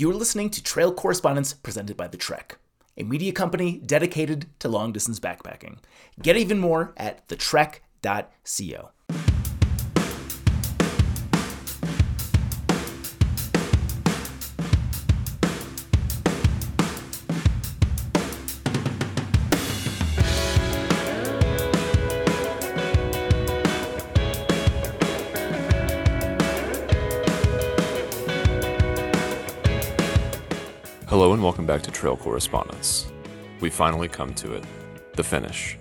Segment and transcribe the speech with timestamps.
[0.00, 2.56] You're listening to Trail Correspondents presented by The Trek,
[2.96, 5.76] a media company dedicated to long distance backpacking.
[6.22, 8.90] Get even more at thetrek.co.
[31.50, 33.10] welcome back to Trail Correspondents.
[33.60, 34.62] We finally come to it
[35.16, 35.76] the finish.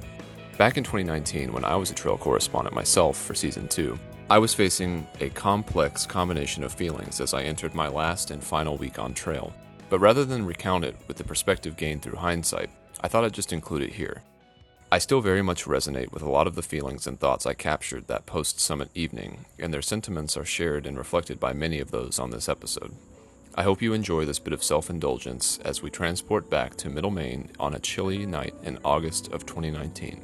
[0.57, 3.95] Back in 2019, when I was a trail correspondent myself for season 2,
[4.31, 8.77] I was facing a complex combination of feelings as I entered my last and final
[8.77, 9.53] week on trail.
[9.91, 13.53] But rather than recount it with the perspective gained through hindsight, I thought I'd just
[13.53, 14.23] include it here.
[14.91, 18.07] I still very much resonate with a lot of the feelings and thoughts I captured
[18.07, 22.17] that post summit evening, and their sentiments are shared and reflected by many of those
[22.17, 22.95] on this episode.
[23.59, 27.11] I hope you enjoy this bit of self indulgence as we transport back to Middle
[27.11, 30.21] Maine on a chilly night in August of 2019.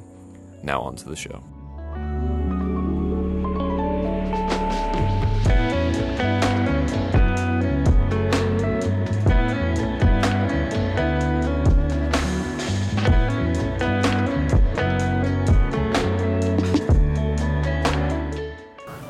[0.62, 1.42] Now, on to the show.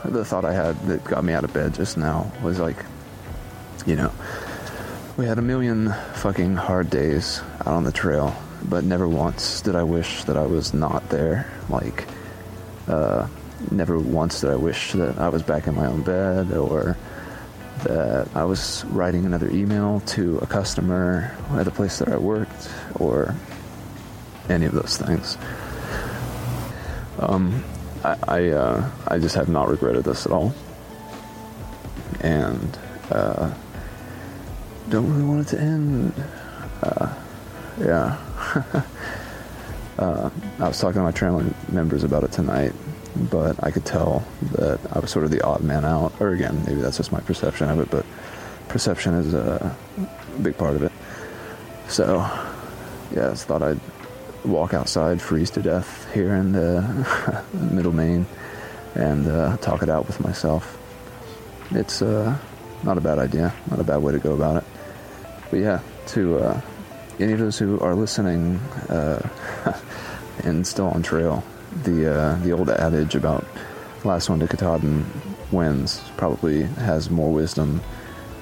[0.05, 2.84] The thought I had that got me out of bed just now was like,
[3.87, 4.12] you know,
[5.17, 9.77] we had a million fucking hard days out on the trail, but never once did
[9.77, 11.51] I wish that I was not there.
[11.70, 12.06] Like,
[12.89, 13.28] uh,
[13.70, 16.97] never once did I wish that I was back in my own bed or
[17.84, 22.69] that I was writing another email to a customer at the place that I worked
[22.97, 23.34] or
[24.48, 25.39] any of those things.
[27.19, 27.65] Um,
[28.05, 30.55] I I, uh, I just have not regretted this at all,
[32.21, 32.78] and
[33.11, 33.53] uh,
[34.89, 36.12] don't really want it to end.
[36.83, 37.15] Uh,
[37.81, 38.17] yeah.
[39.98, 42.72] uh, I was talking to my trailing members about it tonight,
[43.31, 46.12] but I could tell that I was sort of the odd man out.
[46.21, 48.06] Or again, maybe that's just my perception of it, but
[48.69, 49.77] perception is a
[50.43, 50.93] big part of it.
[51.89, 52.19] So,
[53.15, 53.81] yeah, I thought I'd
[54.44, 58.27] walk outside, freeze to death here in the middle Maine,
[58.94, 60.78] and uh, talk it out with myself.
[61.72, 62.39] It's uh,
[62.84, 64.65] not a bad idea, not a bad way to go about it.
[65.51, 66.61] But yeah, to uh,
[67.19, 68.57] any of those who are listening
[68.89, 69.29] uh,
[70.45, 71.45] and still on trail,
[71.84, 73.45] the uh, the old adage about
[74.05, 75.05] last one to Katahdin
[75.53, 77.81] wins probably has more wisdom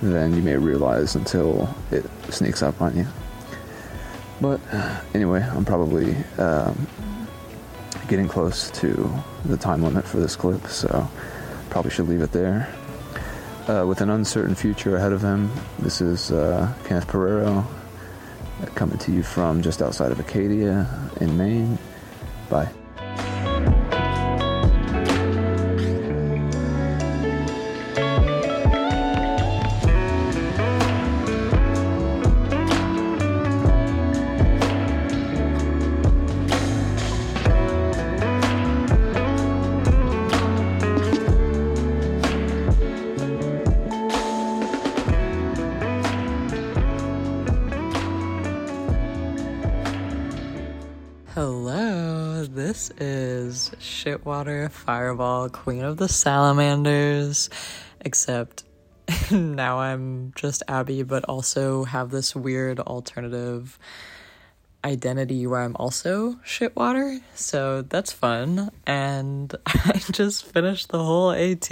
[0.03, 3.07] than you may realize until it sneaks up on you.
[4.41, 4.61] But
[5.15, 6.87] anyway, I'm probably um,
[8.09, 9.13] getting close to
[9.45, 11.09] the time limit for this clip, so
[11.71, 12.69] probably should leave it there.
[13.67, 17.65] Uh, with an uncertain future ahead of him, this is uh, Kenneth Pereiro
[18.75, 20.87] coming to you from just outside of Acadia
[21.23, 21.79] in Maine.
[22.51, 22.69] Bye.
[54.05, 57.49] Shitwater Fireball, Queen of the Salamanders.
[58.03, 58.65] Except
[59.31, 63.79] now I'm just Abby, but also have this weird alternative
[64.85, 67.23] identity where I'm also Shitwater.
[67.35, 68.71] So that's fun.
[68.87, 71.71] And I just finished the whole AT,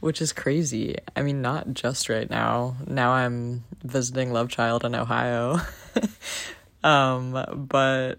[0.00, 0.96] which is crazy.
[1.14, 2.74] I mean, not just right now.
[2.84, 5.60] Now I'm visiting Love Child in Ohio.
[6.82, 8.18] um, but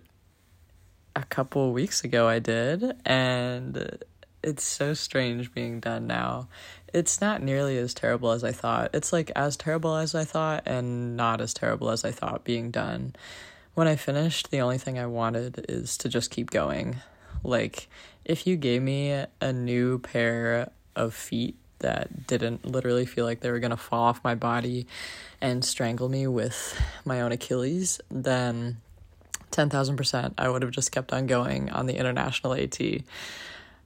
[1.16, 4.00] a couple weeks ago I did, and
[4.44, 6.48] it's so strange being done now.
[6.94, 8.92] It's not nearly as terrible as I thought.
[8.94, 12.72] It's like as terrible as I thought, and not as terrible as I thought being
[12.72, 13.16] done.
[13.74, 16.98] When I finished, the only thing I wanted is to just keep going.
[17.44, 17.90] Like,
[18.24, 23.52] if you gave me a new pair of feet that didn't literally feel like they
[23.52, 24.88] were gonna fall off my body
[25.42, 28.78] and strangle me with my own Achilles, then
[29.56, 32.80] 10,000%, I would have just kept on going on the international AT.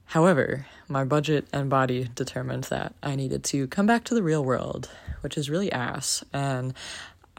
[0.06, 4.44] However, my budget and body determined that I needed to come back to the real
[4.44, 4.90] world,
[5.20, 6.24] which is really ass.
[6.32, 6.74] And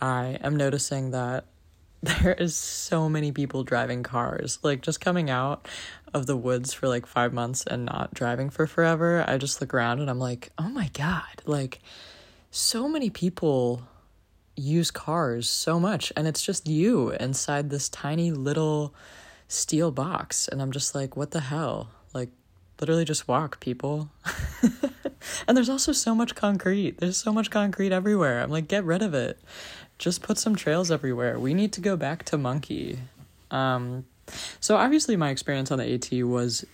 [0.01, 1.45] I am noticing that
[2.01, 4.57] there is so many people driving cars.
[4.63, 5.68] Like, just coming out
[6.13, 9.74] of the woods for like five months and not driving for forever, I just look
[9.74, 11.80] around and I'm like, oh my God, like,
[12.51, 13.83] so many people
[14.62, 18.94] use cars so much and it's just you inside this tiny little
[19.48, 21.90] steel box and I'm just like what the hell?
[22.13, 22.30] Like
[22.80, 24.10] literally just walk people.
[25.48, 26.98] And there's also so much concrete.
[27.00, 28.42] There's so much concrete everywhere.
[28.42, 29.40] I'm like get rid of it.
[29.98, 31.40] Just put some trails everywhere.
[31.40, 33.00] We need to go back to monkey.
[33.50, 34.06] Um
[34.60, 36.66] so obviously my experience on the AT was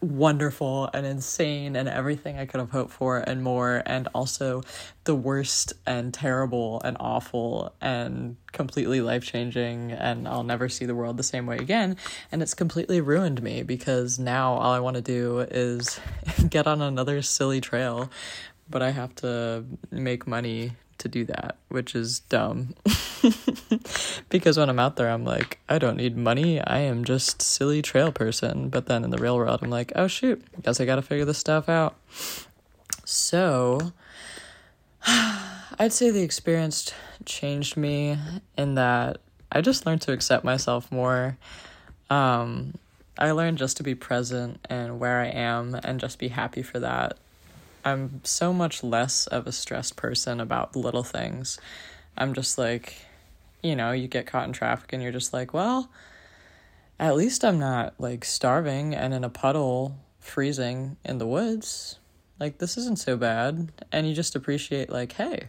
[0.00, 4.62] wonderful and insane and everything I could have hoped for and more, and also
[5.04, 10.94] the worst and terrible and awful and completely life changing, and I'll never see the
[10.94, 11.96] world the same way again.
[12.30, 15.98] And it's completely ruined me because now all I want to do is
[16.48, 18.10] get on another silly trail,
[18.70, 22.74] but I have to make money to do that, which is dumb.
[24.28, 26.60] because when I'm out there, I'm like, I don't need money.
[26.60, 28.68] I am just silly trail person.
[28.68, 31.24] But then in the real world, I'm like, oh shoot, guess I got to figure
[31.24, 31.96] this stuff out.
[33.04, 33.92] So,
[35.06, 36.92] I'd say the experience
[37.24, 38.18] changed me
[38.56, 39.18] in that
[39.50, 41.38] I just learned to accept myself more.
[42.10, 42.74] Um,
[43.18, 46.78] I learned just to be present and where I am and just be happy for
[46.80, 47.18] that.
[47.88, 51.58] I'm so much less of a stressed person about little things.
[52.16, 52.96] I'm just like,
[53.62, 55.90] you know, you get caught in traffic and you're just like, well,
[56.98, 61.98] at least I'm not like starving and in a puddle freezing in the woods.
[62.38, 63.72] Like, this isn't so bad.
[63.90, 65.48] And you just appreciate, like, hey,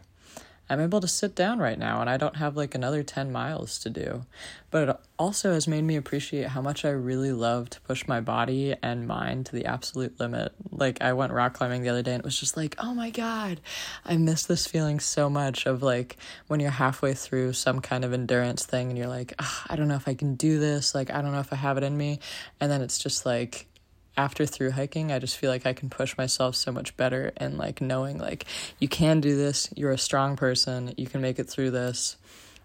[0.69, 3.80] I'm able to sit down right now and I don't have like another 10 miles
[3.80, 4.25] to do.
[4.71, 8.21] But it also has made me appreciate how much I really love to push my
[8.21, 10.54] body and mind to the absolute limit.
[10.69, 13.10] Like, I went rock climbing the other day and it was just like, oh my
[13.10, 13.62] God,
[14.06, 16.18] I miss this feeling so much of like
[16.48, 19.88] when you're halfway through some kind of endurance thing and you're like, ah, I don't
[19.88, 20.94] know if I can do this.
[20.94, 22.19] Like, I don't know if I have it in me.
[22.60, 23.69] And then it's just like,
[24.17, 27.57] after through hiking, I just feel like I can push myself so much better and
[27.57, 28.45] like knowing like
[28.79, 32.17] you can do this, you're a strong person, you can make it through this.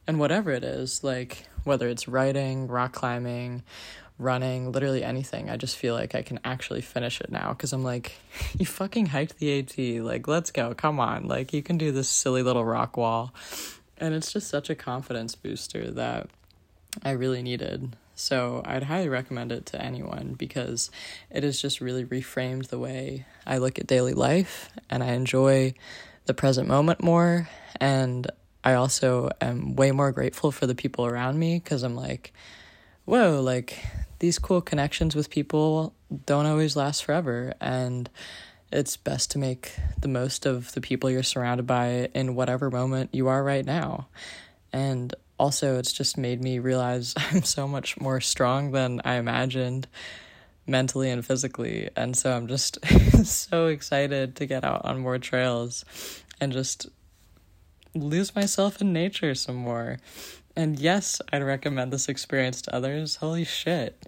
[0.06, 3.62] And whatever it is, like whether it's writing, rock climbing,
[4.18, 7.84] running, literally anything, I just feel like I can actually finish it now because I'm
[7.84, 8.12] like,
[8.58, 12.08] you fucking hiked the AT, like let's go, come on, like you can do this
[12.08, 13.32] silly little rock wall.
[13.98, 16.28] And it's just such a confidence booster that
[17.02, 17.96] I really needed.
[18.14, 20.90] So I'd highly recommend it to anyone because
[21.30, 25.74] it has just really reframed the way I look at daily life and I enjoy
[26.26, 27.48] the present moment more.
[27.80, 28.30] And
[28.62, 32.32] I also am way more grateful for the people around me because I'm like,
[33.04, 33.84] whoa, like
[34.20, 35.94] these cool connections with people
[36.24, 37.54] don't always last forever.
[37.60, 38.08] And
[38.72, 43.10] it's best to make the most of the people you're surrounded by in whatever moment
[43.12, 44.06] you are right now.
[44.72, 49.86] And also it's just made me realize I'm so much more strong than I imagined
[50.66, 51.90] mentally and physically.
[51.96, 52.78] And so I'm just
[53.24, 55.84] so excited to get out on more trails
[56.40, 56.88] and just
[57.94, 59.98] lose myself in nature some more.
[60.56, 63.16] And yes, I'd recommend this experience to others.
[63.16, 64.06] Holy shit.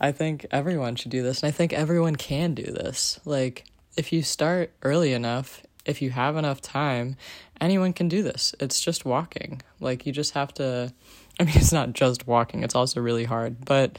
[0.00, 1.42] I think everyone should do this.
[1.42, 3.20] And I think everyone can do this.
[3.24, 3.64] Like,
[3.96, 7.16] if you start early enough, if you have enough time
[7.60, 8.54] anyone can do this.
[8.60, 9.62] It's just walking.
[9.80, 10.92] Like you just have to
[11.40, 13.98] I mean it's not just walking, it's also really hard, but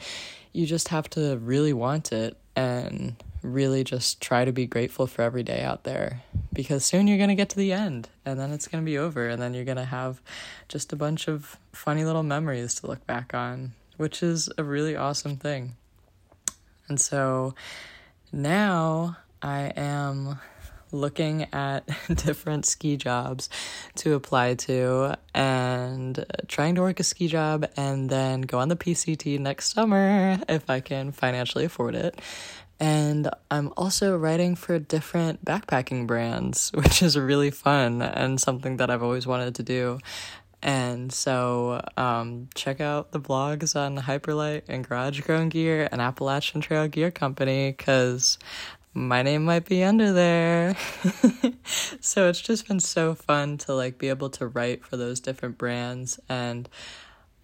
[0.52, 5.22] you just have to really want it and really just try to be grateful for
[5.22, 6.22] every day out there
[6.52, 8.98] because soon you're going to get to the end and then it's going to be
[8.98, 10.20] over and then you're going to have
[10.68, 14.94] just a bunch of funny little memories to look back on, which is a really
[14.94, 15.74] awesome thing.
[16.88, 17.54] And so
[18.32, 20.38] now I am
[20.92, 23.48] looking at different ski jobs
[23.96, 28.76] to apply to and trying to work a ski job and then go on the
[28.76, 32.20] PCT next summer if I can financially afford it.
[32.80, 38.90] And I'm also writing for different backpacking brands, which is really fun and something that
[38.90, 39.98] I've always wanted to do.
[40.62, 46.60] And so, um, check out the blogs on Hyperlite and Garage Grown Gear and Appalachian
[46.60, 48.38] Trail Gear Company because
[48.92, 50.76] my name might be under there.
[52.00, 55.58] so it's just been so fun to like be able to write for those different
[55.58, 56.68] brands and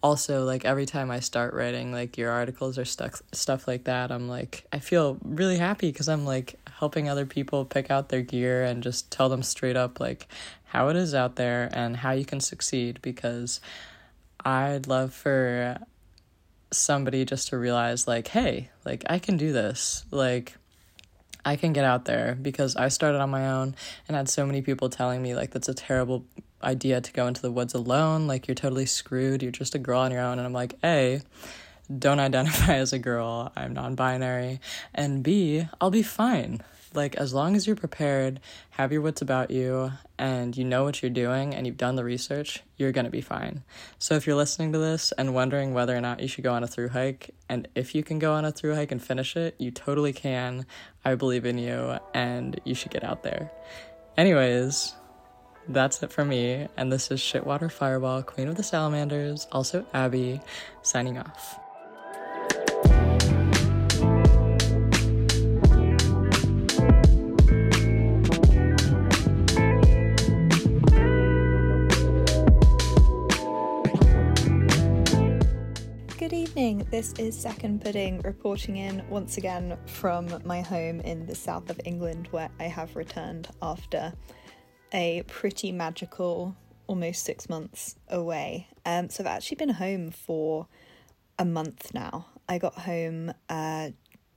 [0.03, 4.11] also like every time I start writing like your articles or stuff stuff like that,
[4.11, 8.23] I'm like I feel really happy cuz I'm like helping other people pick out their
[8.23, 10.29] gear and just tell them straight up like
[10.65, 13.61] how it is out there and how you can succeed because
[14.45, 15.79] I'd love for
[16.73, 20.05] somebody just to realize like hey, like I can do this.
[20.11, 20.57] Like
[21.47, 23.77] I can get out there because I started on my own
[24.09, 26.27] and had so many people telling me like that's a terrible
[26.61, 30.01] idea to go into the woods alone, like you're totally screwed, you're just a girl
[30.01, 31.23] on your own and I'm like, "A,
[31.97, 33.53] don't identify as a girl.
[33.57, 34.61] I'm non-binary."
[34.93, 36.63] And B, I'll be fine.
[36.97, 41.03] Like as long as you're prepared, have your wits about you, and you know what
[41.03, 43.63] you're doing and you've done the research, you're gonna be fine.
[43.99, 46.65] So if you're listening to this and wondering whether or not you should go on
[46.65, 49.55] a through hike, and if you can go on a through hike and finish it,
[49.59, 50.67] you totally can.
[51.05, 53.51] I believe in you, and you should get out there.
[54.17, 54.95] Anyways,
[55.69, 60.41] that's it for me, and this is Shitwater Fireball, Queen of the Salamanders, also Abby,
[60.83, 61.66] signing off.
[76.89, 81.81] This is Second Pudding reporting in once again from my home in the south of
[81.85, 84.13] England, where I have returned after
[84.93, 86.55] a pretty magical
[86.87, 88.69] almost six months away.
[88.85, 90.69] Um, so I've actually been home for
[91.41, 92.27] a month now.
[92.49, 93.91] I got home uh,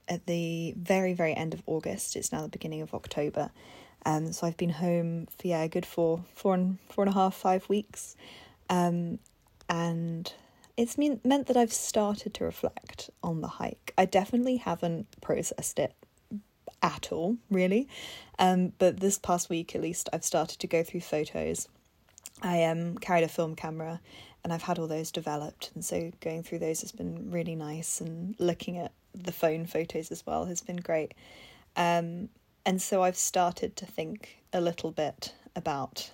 [0.08, 2.16] at the very, very end of August.
[2.16, 3.52] It's now the beginning of October.
[4.08, 7.14] Um, so I've been home for yeah, a good four, four and four and a
[7.14, 8.16] half, five weeks.
[8.72, 9.20] Um,
[9.70, 10.34] and
[10.80, 13.94] it's mean, meant that I've started to reflect on the hike.
[13.98, 15.94] I definitely haven't processed it
[16.82, 17.90] at all, really.
[18.40, 21.68] Um, but this past week, at least, I've started to go through photos.
[22.42, 24.00] I um, carried a film camera
[24.42, 25.72] and I've had all those developed.
[25.76, 28.00] And so going through those has been really nice.
[28.00, 31.14] And looking at the phone photos as well has been great.
[31.76, 32.30] Um,
[32.66, 36.12] and so I've started to think a little bit about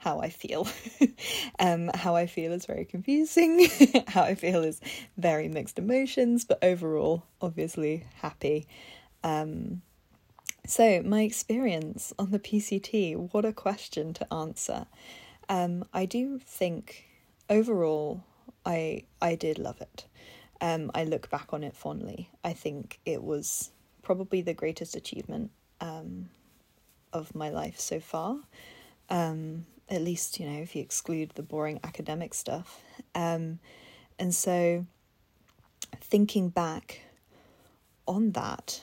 [0.00, 0.66] how I feel.
[1.58, 3.68] um, how I feel is very confusing.
[4.08, 4.80] how I feel is
[5.16, 8.66] very mixed emotions, but overall, obviously happy.
[9.22, 9.82] Um,
[10.66, 14.86] so, my experience on the PCT, what a question to answer.
[15.48, 17.06] Um, I do think
[17.50, 18.24] overall
[18.64, 20.06] I I did love it.
[20.62, 22.30] Um, I look back on it fondly.
[22.42, 23.70] I think it was
[24.02, 26.30] probably the greatest achievement um,
[27.12, 28.36] of my life so far.
[29.08, 32.80] Um, at least, you know, if you exclude the boring academic stuff.
[33.14, 33.58] Um,
[34.18, 34.86] and so,
[36.00, 37.02] thinking back
[38.06, 38.82] on that,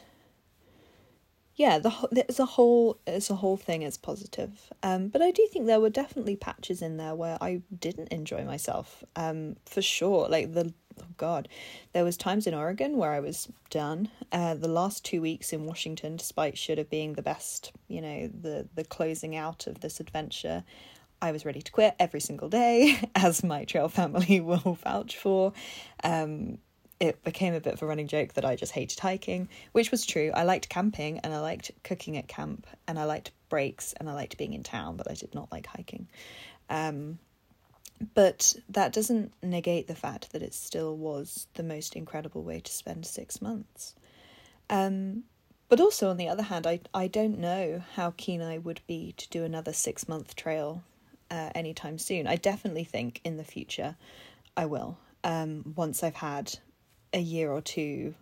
[1.58, 4.72] yeah, the there's a whole it's a whole thing is positive.
[4.84, 8.46] Um, but I do think there were definitely patches in there where I didn't enjoy
[8.46, 9.04] myself.
[9.16, 10.72] Um, for sure, like the
[11.02, 11.48] oh god,
[11.94, 14.10] there was times in Oregon where I was done.
[14.32, 18.28] Uh, the last two weeks in Washington, despite should have being the best, you know,
[18.28, 20.64] the the closing out of this adventure,
[21.22, 25.54] I was ready to quit every single day, as my trail family will vouch for.
[26.04, 26.60] Um,
[27.00, 30.06] it became a bit of a running joke that I just hated hiking, which was
[30.06, 30.32] true.
[30.34, 34.14] I liked camping and I liked cooking at camp and I liked breaks and I
[34.14, 36.08] liked being in town, but I did not like hiking.
[36.70, 37.20] Um,
[38.14, 42.72] but that doesn't negate the fact that it still was the most incredible way to
[42.72, 43.96] spend six months.
[44.70, 45.24] Um,
[45.70, 49.14] but also, on the other hand, I, I don't know how keen I would be
[49.18, 50.84] to do another six month trail
[51.30, 52.28] uh, anytime soon.
[52.28, 53.96] I definitely think in the future
[54.56, 56.58] I will, um, once I've had
[57.14, 58.16] a year or two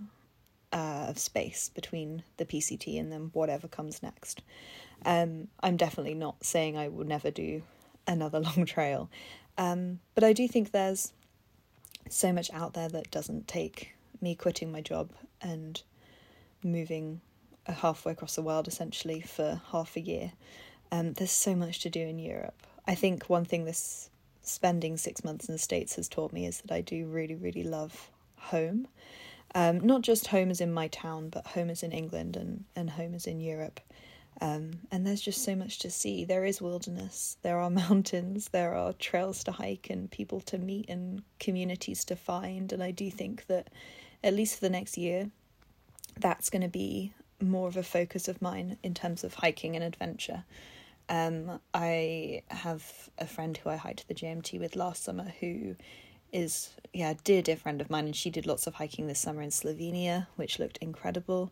[0.71, 4.41] uh, of space between the PCT and then whatever comes next.
[5.05, 7.63] Um, I'm definitely not saying I will never do
[8.07, 9.09] another long trail,
[9.57, 11.13] um, but I do think there's
[12.09, 15.81] so much out there that doesn't take me quitting my job and
[16.63, 17.21] moving
[17.65, 20.33] halfway across the world essentially for half a year.
[20.91, 22.67] Um, there's so much to do in Europe.
[22.87, 24.09] I think one thing this
[24.41, 27.63] spending six months in the States has taught me is that I do really, really
[27.63, 28.87] love home.
[29.53, 32.89] Um, not just home as in my town, but home as in England and, and
[32.89, 33.79] home as in Europe.
[34.41, 36.25] Um, and there's just so much to see.
[36.25, 40.89] There is wilderness, there are mountains, there are trails to hike, and people to meet,
[40.89, 42.73] and communities to find.
[42.73, 43.69] And I do think that,
[44.23, 45.29] at least for the next year,
[46.17, 49.83] that's going to be more of a focus of mine in terms of hiking and
[49.83, 50.43] adventure.
[51.09, 55.75] Um, I have a friend who I hiked the JMT with last summer who
[56.33, 59.41] is yeah dear dear friend of mine and she did lots of hiking this summer
[59.41, 61.51] in Slovenia which looked incredible.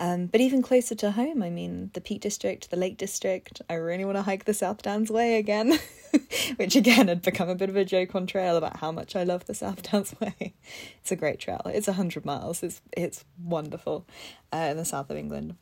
[0.00, 3.74] Um, but even closer to home I mean the Peak District the Lake District I
[3.74, 5.78] really want to hike the South Downs Way again
[6.56, 9.24] which again had become a bit of a joke on trail about how much I
[9.24, 10.54] love the South Downs Way.
[11.00, 11.62] It's a great trail.
[11.66, 12.62] It's 100 miles.
[12.62, 14.06] It's it's wonderful
[14.52, 15.56] uh, in the south of England.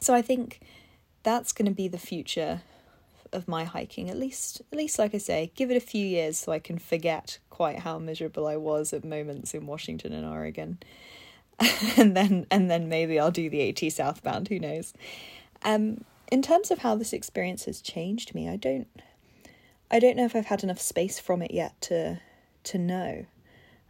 [0.00, 0.60] So I think
[1.24, 2.62] that's going to be the future
[3.32, 6.38] of my hiking at least at least like I say give it a few years
[6.38, 10.78] so I can forget quite how miserable I was at moments in Washington and Oregon
[11.96, 14.94] and then and then maybe I'll do the AT southbound who knows
[15.64, 18.86] um in terms of how this experience has changed me I don't
[19.90, 22.20] I don't know if I've had enough space from it yet to
[22.64, 23.26] to know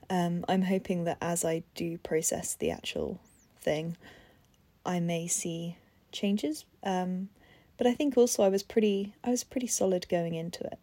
[0.08, 3.20] um I'm hoping that as I do process the actual
[3.60, 3.98] thing
[4.86, 5.76] I may see
[6.12, 6.64] changes.
[6.84, 7.30] Um,
[7.76, 10.78] but I think also I was pretty I was pretty solid going into it.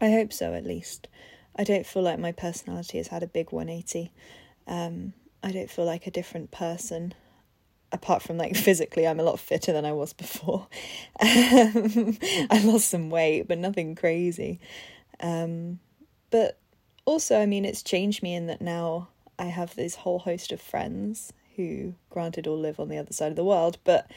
[0.00, 1.08] I hope so at least.
[1.56, 4.12] I don't feel like my personality has had a big 180.
[4.66, 7.14] Um, I don't feel like a different person.
[7.92, 10.66] Apart from like physically, I'm a lot fitter than I was before.
[11.20, 14.60] I lost some weight, but nothing crazy.
[15.20, 15.78] Um,
[16.30, 16.58] but
[17.06, 19.08] also, I mean, it's changed me in that now
[19.38, 23.30] I have this whole host of friends who, granted, all live on the other side
[23.30, 24.10] of the world, but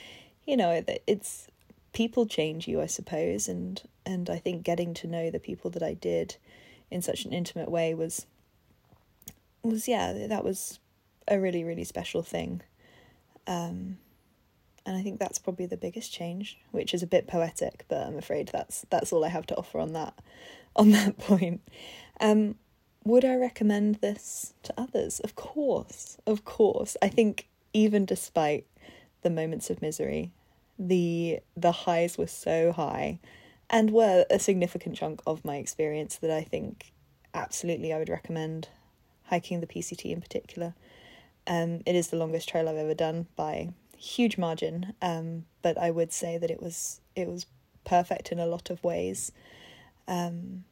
[0.49, 1.47] you know, it's
[1.93, 5.83] people change you, I suppose, and and I think getting to know the people that
[5.83, 6.37] I did
[6.89, 8.25] in such an intimate way was
[9.61, 10.79] was yeah, that was
[11.27, 12.63] a really really special thing.
[13.45, 13.99] Um,
[14.87, 18.17] and I think that's probably the biggest change, which is a bit poetic, but I'm
[18.17, 20.15] afraid that's that's all I have to offer on that
[20.75, 21.61] on that point.
[22.19, 22.55] Um,
[23.03, 25.19] would I recommend this to others?
[25.19, 26.97] Of course, of course.
[27.03, 28.65] I think even despite
[29.21, 30.31] the moments of misery,
[30.79, 33.19] the the highs were so high
[33.69, 36.93] and were a significant chunk of my experience that I think
[37.33, 38.69] absolutely I would recommend
[39.25, 40.74] hiking the PCT in particular.
[41.45, 45.91] Um, it is the longest trail I've ever done by huge margin, um, but I
[45.91, 47.45] would say that it was it was
[47.83, 49.31] perfect in a lot of ways.
[50.07, 50.63] Um,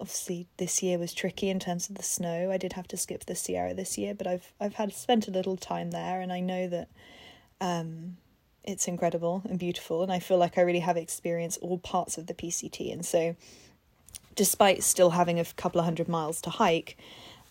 [0.00, 2.50] obviously, this year was tricky in terms of the snow.
[2.50, 5.32] I did have to skip the Sierra this year, but I've I've had spent a
[5.32, 6.88] little time there, and I know that
[7.60, 8.16] um,
[8.64, 12.26] it's incredible and beautiful, and I feel like I really have experienced all parts of
[12.26, 13.36] the PCT, and so
[14.34, 16.96] despite still having a couple of hundred miles to hike,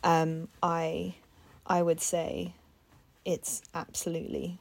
[0.03, 1.15] um, I
[1.65, 2.53] I would say
[3.25, 4.59] it's absolutely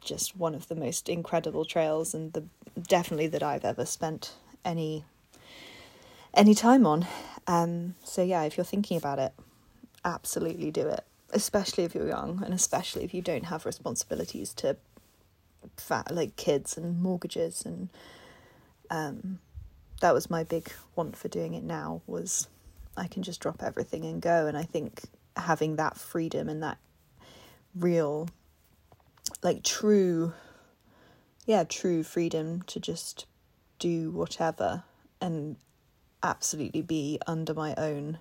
[0.00, 2.44] just one of the most incredible trails and the
[2.86, 4.34] definitely that I've ever spent
[4.64, 5.04] any
[6.34, 7.06] any time on.
[7.46, 9.32] Um, so yeah, if you're thinking about it,
[10.04, 11.04] absolutely do it.
[11.32, 14.76] Especially if you're young, and especially if you don't have responsibilities to,
[15.76, 17.88] fat like kids and mortgages and,
[18.90, 19.38] um,
[20.00, 22.48] that was my big want for doing it now was,
[22.96, 24.46] I can just drop everything and go.
[24.46, 25.02] And I think
[25.36, 26.78] having that freedom and that
[27.74, 28.28] real
[29.42, 30.32] like true
[31.46, 33.26] yeah true freedom to just
[33.78, 34.84] do whatever
[35.20, 35.56] and
[36.22, 38.18] absolutely be under my own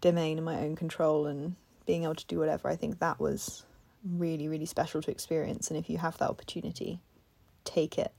[0.00, 1.54] domain and my own control and
[1.86, 3.64] being able to do whatever i think that was
[4.04, 7.00] really really special to experience and if you have that opportunity
[7.64, 8.12] take it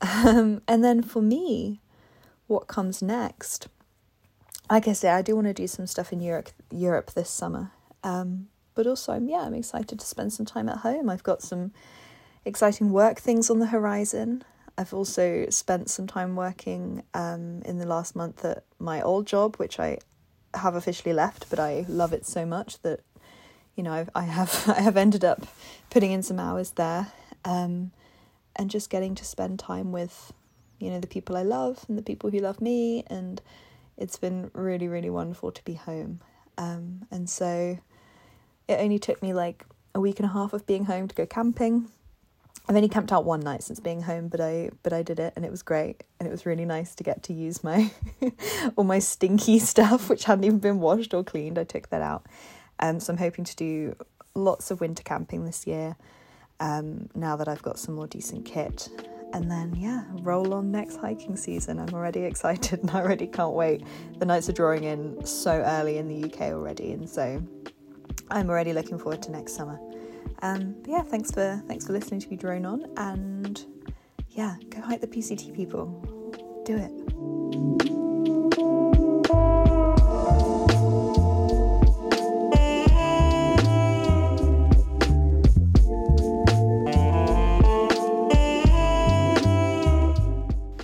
[0.00, 1.80] um, and then for me
[2.46, 3.68] what comes next
[4.70, 7.72] like i say i do want to do some stuff in europe europe this summer
[8.04, 11.10] um, but also I'm yeah, I'm excited to spend some time at home.
[11.10, 11.72] I've got some
[12.44, 14.44] exciting work things on the horizon.
[14.78, 19.56] I've also spent some time working um, in the last month at my old job,
[19.56, 19.98] which I
[20.54, 23.00] have officially left, but I love it so much that
[23.76, 25.46] you know I've, I have I have ended up
[25.90, 27.12] putting in some hours there,
[27.44, 27.92] um,
[28.56, 30.32] and just getting to spend time with
[30.80, 33.40] you know the people I love and the people who love me, and
[33.96, 36.20] it's been really really wonderful to be home.
[36.58, 37.78] Um, and so
[38.66, 41.26] it only took me like a week and a half of being home to go
[41.26, 41.88] camping.
[42.68, 45.32] I've only camped out one night since being home, but I but I did it
[45.36, 47.92] and it was great and it was really nice to get to use my
[48.76, 51.58] all my stinky stuff which hadn't even been washed or cleaned.
[51.58, 52.26] I took that out.
[52.80, 53.96] Um so I'm hoping to do
[54.34, 55.96] lots of winter camping this year.
[56.60, 58.88] Um now that I've got some more decent kit.
[59.32, 61.78] And then yeah, roll on next hiking season.
[61.78, 63.82] I'm already excited and I already can't wait.
[64.18, 67.42] The nights are drawing in so early in the UK already and so
[68.30, 69.78] I'm already looking forward to next summer.
[70.42, 73.64] Um, yeah, thanks for thanks for listening to me drone on, and
[74.30, 75.86] yeah, go hike the PCT, people.
[76.64, 76.92] Do it.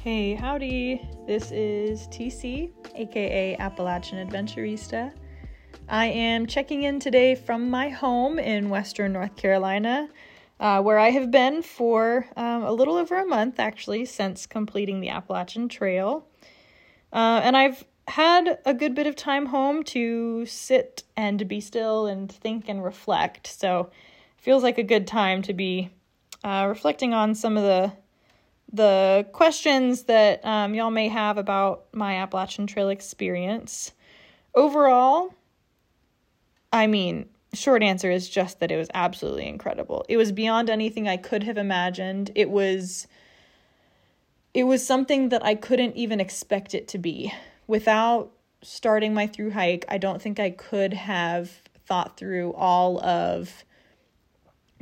[0.02, 1.00] Hey, howdy.
[1.28, 5.12] This is TC, aka Appalachian Adventurista.
[5.88, 10.08] I am checking in today from my home in Western North Carolina,
[10.58, 14.98] uh, where I have been for um, a little over a month actually since completing
[14.98, 16.26] the Appalachian Trail.
[17.12, 22.08] Uh, and I've had a good bit of time home to sit and be still
[22.08, 23.46] and think and reflect.
[23.46, 23.92] So
[24.36, 25.90] feels like a good time to be
[26.42, 27.92] uh, reflecting on some of the
[28.72, 33.92] the questions that um, y'all may have about my Appalachian Trail experience.
[34.54, 35.34] Overall,
[36.72, 40.04] I mean, short answer is just that it was absolutely incredible.
[40.08, 42.30] It was beyond anything I could have imagined.
[42.34, 43.06] It was
[44.54, 47.32] it was something that I couldn't even expect it to be.
[47.66, 48.32] Without
[48.62, 51.50] starting my through hike, I don't think I could have
[51.86, 53.64] thought through all of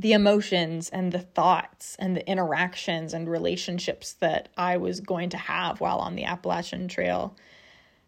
[0.01, 5.37] the emotions and the thoughts and the interactions and relationships that I was going to
[5.37, 7.37] have while on the Appalachian Trail.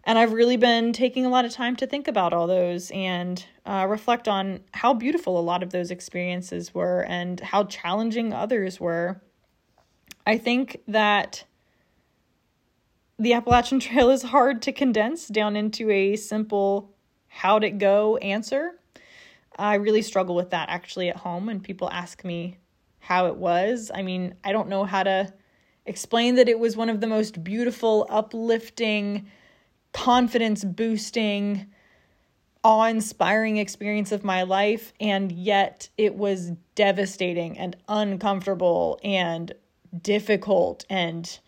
[0.05, 3.45] And I've really been taking a lot of time to think about all those and
[3.67, 8.81] uh, reflect on how beautiful a lot of those experiences were and how challenging others
[8.81, 9.21] were.
[10.27, 11.45] I think that
[13.19, 16.95] the Appalachian Trail is hard to condense down into a simple
[17.29, 18.79] how'd it go answer.
[19.63, 22.59] I really struggle with that actually at home when people ask me
[22.99, 23.93] how it was.
[23.95, 25.33] I mean, I don't know how to
[25.87, 29.29] explain that it was one of the most beautiful, uplifting,
[29.93, 31.67] confidence boosting,
[32.65, 39.53] awe inspiring experience of my life, and yet it was devastating and uncomfortable and
[40.01, 41.39] difficult and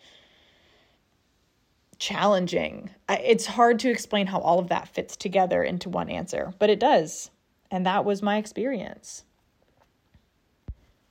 [1.99, 2.91] challenging.
[3.09, 6.79] It's hard to explain how all of that fits together into one answer, but it
[6.79, 7.29] does.
[7.71, 9.23] And that was my experience.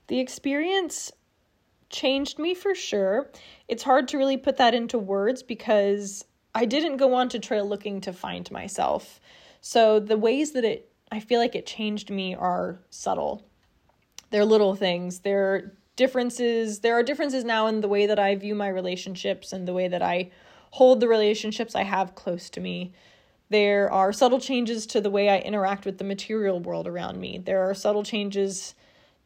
[0.06, 1.12] The experience
[1.90, 3.30] changed me for sure.
[3.68, 7.66] It's hard to really put that into words because I didn't go on to trail
[7.66, 9.20] looking to find myself.
[9.60, 13.46] So the ways that it I feel like it changed me are subtle.
[14.30, 15.20] They're little things.
[15.20, 16.80] They're differences.
[16.80, 19.86] There are differences now in the way that I view my relationships and the way
[19.86, 20.30] that I
[20.70, 22.92] hold the relationships I have close to me.
[23.54, 27.38] There are subtle changes to the way I interact with the material world around me.
[27.38, 28.74] There are subtle changes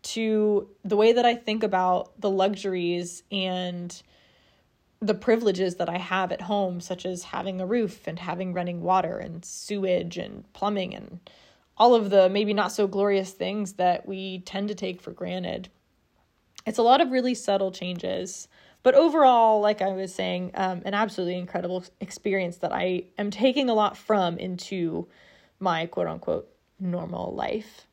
[0.03, 4.03] to the way that I think about the luxuries and
[5.01, 8.83] the privileges that I have at home, such as having a roof and having running
[8.83, 11.21] water and sewage and plumbing and
[11.79, 15.71] all of the maybe not so glorious things that we tend to take for granted.
[16.67, 18.47] It's a lot of really subtle changes.
[18.83, 23.69] But overall, like I was saying, um, an absolutely incredible experience that I am taking
[23.69, 25.09] a lot from into
[25.61, 27.87] my quote unquote normal life.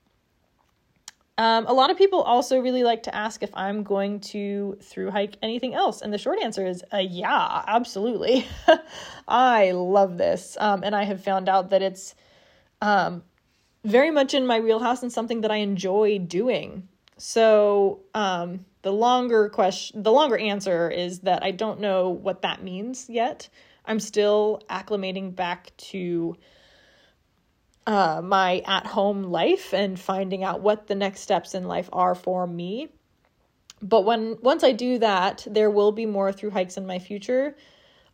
[1.37, 5.11] Um, a lot of people also really like to ask if I'm going to through
[5.11, 6.01] hike anything else.
[6.01, 8.47] And the short answer is uh, yeah, absolutely.
[9.27, 10.55] I love this.
[10.59, 12.15] Um, and I have found out that it's
[12.81, 13.23] um,
[13.83, 16.87] very much in my wheelhouse and something that I enjoy doing.
[17.17, 22.61] So, um, the longer question, the longer answer is that I don't know what that
[22.61, 23.49] means yet.
[23.83, 26.35] I'm still acclimating back to
[27.87, 32.13] uh, my at home life and finding out what the next steps in life are
[32.13, 32.89] for me.
[33.81, 37.55] But when once I do that, there will be more through hikes in my future.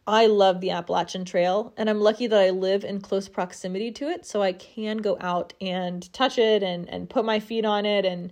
[0.08, 4.08] I love the Appalachian Trail, and I'm lucky that I live in close proximity to
[4.08, 7.86] it, so I can go out and touch it and and put my feet on
[7.86, 8.32] it and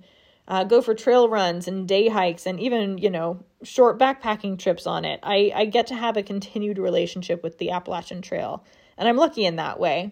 [0.49, 4.87] uh, go for trail runs and day hikes and even you know short backpacking trips
[4.87, 5.19] on it.
[5.21, 8.65] I, I get to have a continued relationship with the appalachian trail
[8.97, 10.11] and i'm lucky in that way.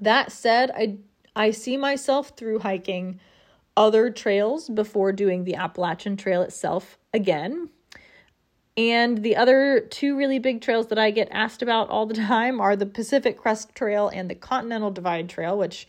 [0.00, 0.96] That said i
[1.34, 3.18] i see myself through hiking
[3.76, 7.68] other trails before doing the appalachian trail itself again.
[8.74, 12.60] And the other two really big trails that i get asked about all the time
[12.60, 15.88] are the pacific crest trail and the continental divide trail which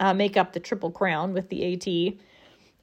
[0.00, 2.18] uh, make up the triple crown with the at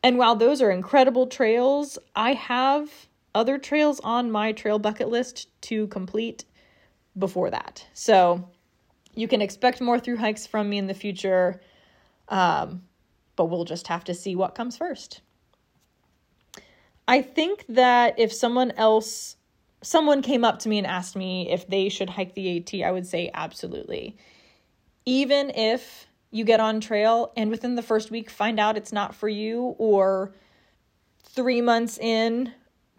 [0.08, 2.90] and while those are incredible trails, I have
[3.36, 6.46] other trails on my trail bucket list to complete
[7.18, 7.86] before that.
[7.94, 8.50] So
[9.16, 11.60] you can expect more through hikes from me in the future,
[12.30, 12.84] um,
[13.36, 15.20] but we'll just have to see what comes first.
[17.06, 19.36] I think that if someone else,
[19.82, 22.94] someone came up to me and asked me if they should hike the AT, I
[22.94, 24.16] would say absolutely.
[25.06, 29.16] Even if you get on trail and within the first week find out it's not
[29.16, 30.34] for you or
[31.24, 32.52] 3 months in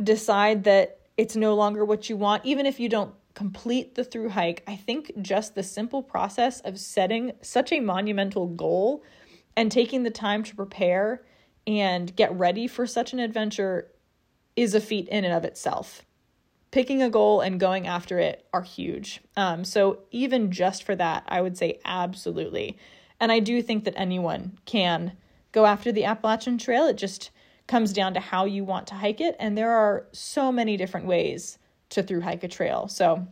[0.03, 4.29] decide that it's no longer what you want even if you don't complete the through
[4.29, 9.03] hike i think just the simple process of setting such a monumental goal
[9.59, 11.23] and taking the time to prepare
[11.67, 13.91] and get ready for such an adventure
[14.55, 16.03] is a feat in and of itself.
[16.71, 19.21] Picking a goal and going after it are huge.
[19.37, 22.79] Um, so even just for that i would say absolutely
[23.21, 25.13] and I do think that anyone can
[25.53, 26.87] go after the Appalachian Trail.
[26.87, 27.31] It just
[27.67, 29.37] comes down to how you want to hike it.
[29.39, 31.59] And there are so many different ways
[31.91, 32.89] to through hike a trail.
[32.89, 33.27] So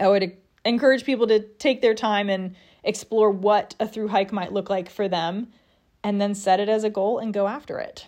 [0.00, 4.52] I would encourage people to take their time and explore what a through hike might
[4.52, 5.48] look like for them
[6.02, 8.06] and then set it as a goal and go after it.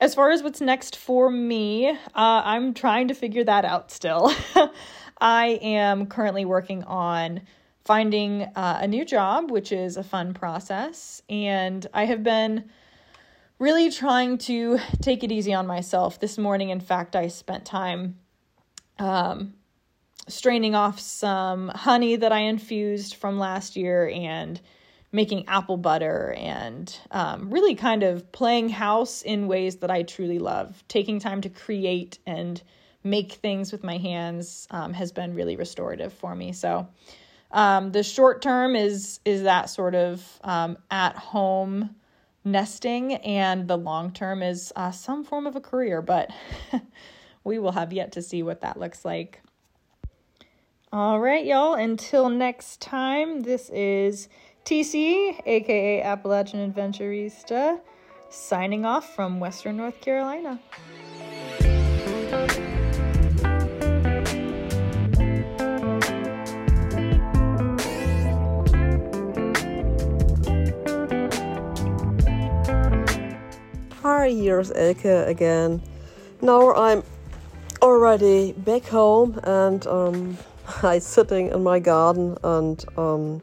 [0.00, 4.32] As far as what's next for me, uh, I'm trying to figure that out still.
[5.20, 7.42] I am currently working on
[7.84, 11.22] finding uh, a new job, which is a fun process.
[11.28, 12.70] And I have been
[13.58, 16.20] really trying to take it easy on myself.
[16.20, 18.18] This morning, in fact, I spent time
[18.98, 19.54] um,
[20.28, 24.60] straining off some honey that I infused from last year and
[25.12, 30.38] making apple butter and um, really kind of playing house in ways that I truly
[30.38, 30.82] love.
[30.88, 32.62] Taking time to create and
[33.02, 36.52] make things with my hands um, has been really restorative for me.
[36.52, 36.86] So
[37.52, 41.94] um, the short term is is that sort of um, at home
[42.44, 46.30] nesting, and the long term is uh, some form of a career, but
[47.44, 49.42] we will have yet to see what that looks like.
[50.92, 51.74] All right, y'all.
[51.74, 54.28] Until next time, this is
[54.64, 57.80] TC, aka Appalachian Adventurista,
[58.28, 60.60] signing off from Western North Carolina.
[74.02, 75.82] Hi, here's Elke again.
[76.40, 77.02] Now I'm
[77.82, 80.38] already back home and um,
[80.82, 83.42] I'm sitting in my garden and um,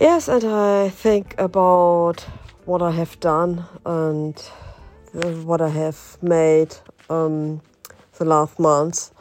[0.00, 2.20] Yes, and I think about
[2.66, 4.38] what I have done and
[5.44, 6.76] what I have made
[7.10, 7.62] um,
[8.18, 9.12] the last months.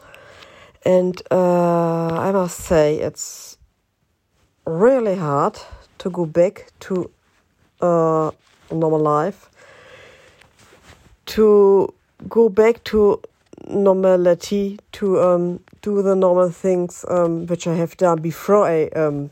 [0.86, 3.58] And uh, I must say, it's
[4.66, 5.58] really hard
[5.98, 7.10] to go back to
[7.82, 8.32] uh,
[8.72, 9.50] normal life,
[11.26, 11.94] to
[12.30, 13.22] go back to
[13.70, 19.30] normality, to um, do the normal things um, which I have done before I um,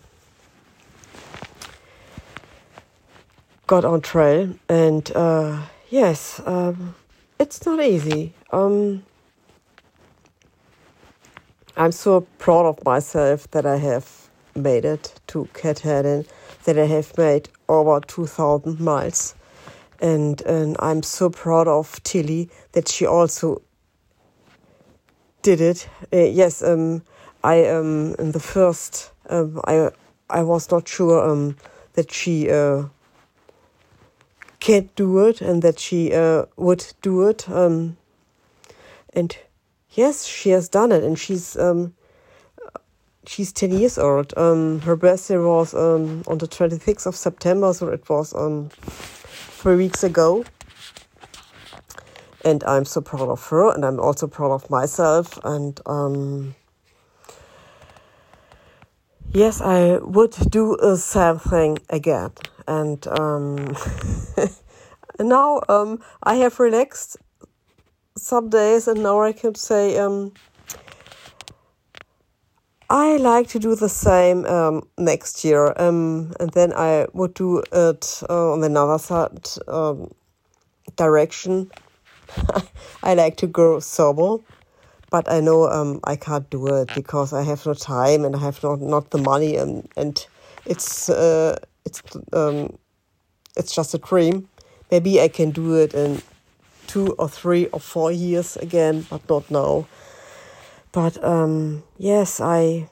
[3.68, 6.96] got on trail, and uh, yes, um,
[7.40, 8.34] it's not easy.
[8.52, 9.04] Um,
[11.78, 16.26] I'm so proud of myself that I have made it to Katahdin,
[16.66, 19.36] that I have made over 2,000 miles.
[20.02, 23.62] And, and I'm so proud of Tilly that she also
[25.42, 25.88] did it.
[26.12, 27.04] Uh, yes, um,
[27.44, 29.90] I um, in the first um, I
[30.30, 31.58] I was not sure um,
[31.94, 32.86] that she uh,
[34.60, 37.50] can't do it and that she uh, would do it.
[37.50, 37.98] Um,
[39.14, 39.38] and
[39.92, 41.94] yes, she has done it, and she's um,
[43.26, 44.34] she's ten years old.
[44.38, 48.70] Um, her birthday was um, on the twenty sixth of September, so it was um,
[49.62, 50.44] three weeks ago.
[52.44, 55.38] And I'm so proud of her, and I'm also proud of myself.
[55.44, 56.56] And um,
[59.32, 62.32] yes, I would do the same thing again
[62.68, 63.76] and um,
[65.20, 67.18] now um, I have relaxed
[68.18, 70.34] some days, and now I can say um,
[72.92, 77.64] I like to do the same um, next year, um, and then I would do
[77.72, 80.12] it uh, on another side um,
[80.98, 81.72] direction.
[83.04, 84.44] I like to go SOBO,
[85.10, 88.40] but I know um, I can't do it because I have no time and I
[88.40, 90.28] have not not the money, and and
[90.66, 91.10] it's.
[91.10, 92.02] Uh, it's
[92.34, 92.78] um,
[93.58, 94.48] it's just a dream.
[94.92, 96.22] Maybe I can do it in
[96.88, 99.88] two or three or four years again, but not now.
[100.92, 102.90] But um, yes, I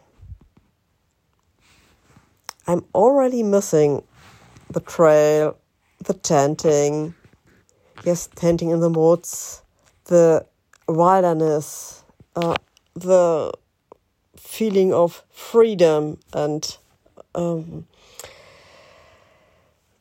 [2.67, 4.03] I'm already missing
[4.69, 5.57] the trail,
[6.03, 7.15] the tenting,
[8.03, 9.61] yes, tenting in the woods,
[10.05, 10.45] the
[10.87, 12.03] wilderness,
[12.35, 12.55] uh,
[12.93, 13.51] the
[14.37, 16.77] feeling of freedom and
[17.35, 17.85] um,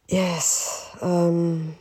[0.08, 0.88] Yes.
[1.02, 1.76] Um,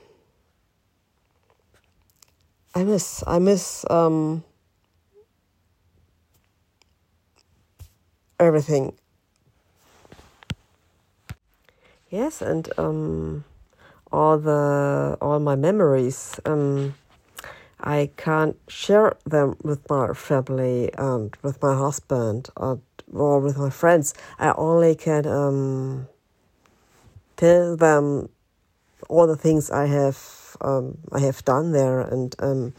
[2.75, 3.23] I miss.
[3.25, 4.43] I miss um,
[8.39, 8.93] everything.
[12.09, 13.43] Yes, and um,
[14.11, 16.39] all the all my memories.
[16.45, 16.95] Um,
[17.79, 22.79] I can't share them with my family and with my husband or,
[23.13, 24.13] or with my friends.
[24.39, 26.07] I only can um
[27.35, 28.29] tell them
[29.09, 32.73] all the things I have um, I have done there, and um,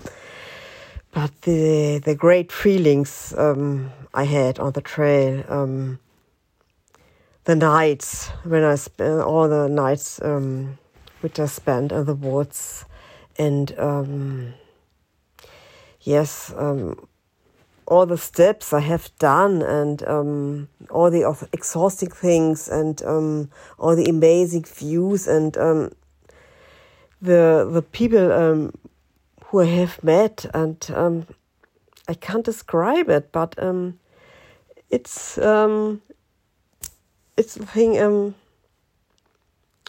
[1.13, 5.99] but the the great feelings um, I had on the trail, um,
[7.45, 10.79] the nights when I spent all the nights um,
[11.21, 12.85] which I spent in the woods,
[13.39, 14.55] and um,
[16.03, 16.53] yes
[17.89, 23.97] all the steps I have done and um, all the exhausting things and um, all
[23.97, 25.93] the amazing views and um,
[27.23, 28.75] the the people um,
[29.47, 31.27] who I have met and um,
[32.09, 33.99] I can't describe it, but um,
[34.91, 35.39] it's
[37.37, 38.35] it's a thing.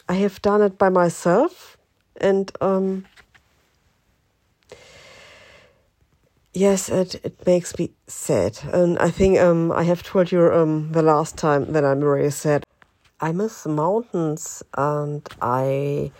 [0.07, 1.77] I have done it by myself
[2.19, 2.51] and
[6.53, 8.59] Yes, it, it makes me sad.
[8.73, 12.31] And I think um, I have told you um, the last time that I'm very
[12.31, 12.63] sad.
[13.21, 16.11] I miss the mountains and I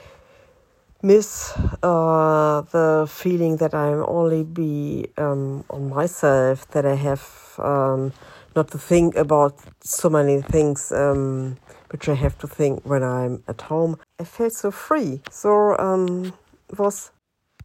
[1.02, 8.14] miss uh, the feeling that I'm only be um, on myself, that I have um,
[8.56, 11.58] not to think about so many things um,
[11.92, 13.98] which I have to think when I'm at home.
[14.20, 16.34] I felt so free, so um,
[16.70, 17.12] it was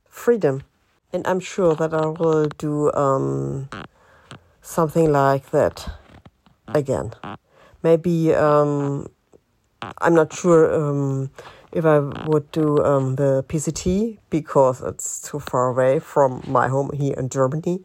[0.09, 0.63] freedom,
[1.13, 3.69] and I'm sure that I will do um,
[4.63, 5.91] something like that
[6.69, 7.13] again.
[7.83, 9.09] Maybe um,
[9.99, 11.31] I'm not sure um,
[11.75, 16.91] if I would do um, the PCT because it's too far away from my home
[16.95, 17.81] here in Germany.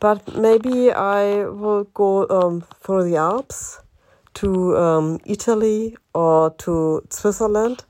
[0.00, 3.80] But maybe I will go um, through the Alps
[4.34, 7.84] to um, Italy or to Switzerland.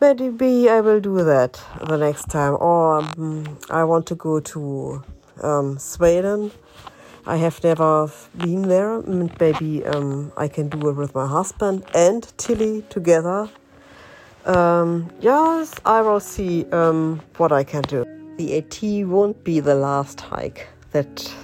[0.00, 2.56] Maybe I will do that the next time.
[2.60, 5.02] Or um, I want to go to
[5.42, 6.52] um, Sweden.
[7.26, 9.02] I have never been there.
[9.02, 13.50] Maybe um, I can do it with my husband and Tilly together.
[14.44, 18.04] Um, yes, I will see um, what I can do.
[18.36, 20.68] The AT won't be the last hike.
[20.92, 21.34] That,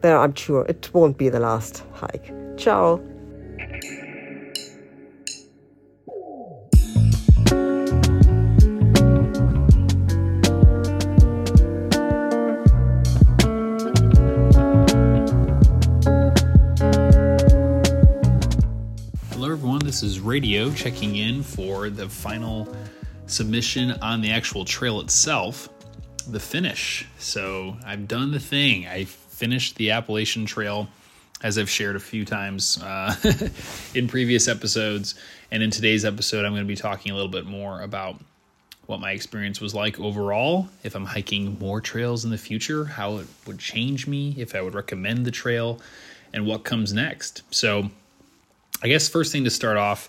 [0.00, 2.32] there I'm sure it won't be the last hike.
[2.56, 3.00] Ciao.
[19.88, 22.68] This is Radio checking in for the final
[23.26, 25.70] submission on the actual trail itself,
[26.28, 27.06] the finish.
[27.18, 28.86] So I've done the thing.
[28.86, 30.88] I finished the Appalachian Trail,
[31.42, 33.14] as I've shared a few times uh,
[33.94, 35.14] in previous episodes.
[35.50, 38.20] And in today's episode, I'm going to be talking a little bit more about
[38.84, 43.16] what my experience was like overall, if I'm hiking more trails in the future, how
[43.16, 45.80] it would change me, if I would recommend the trail,
[46.34, 47.40] and what comes next.
[47.50, 47.90] So,
[48.82, 50.08] I guess first thing to start off,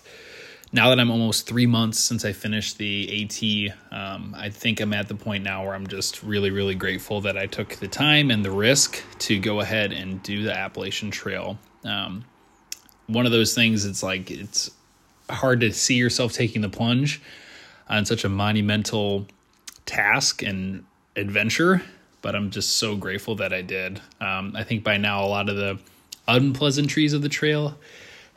[0.72, 4.92] now that I'm almost three months since I finished the AT, um, I think I'm
[4.92, 8.30] at the point now where I'm just really, really grateful that I took the time
[8.30, 11.58] and the risk to go ahead and do the Appalachian Trail.
[11.84, 12.24] Um,
[13.08, 14.70] one of those things, it's like it's
[15.28, 17.20] hard to see yourself taking the plunge
[17.88, 19.26] on such a monumental
[19.86, 20.84] task and
[21.16, 21.82] adventure,
[22.22, 24.00] but I'm just so grateful that I did.
[24.20, 25.80] Um, I think by now, a lot of the
[26.28, 27.76] unpleasantries of the trail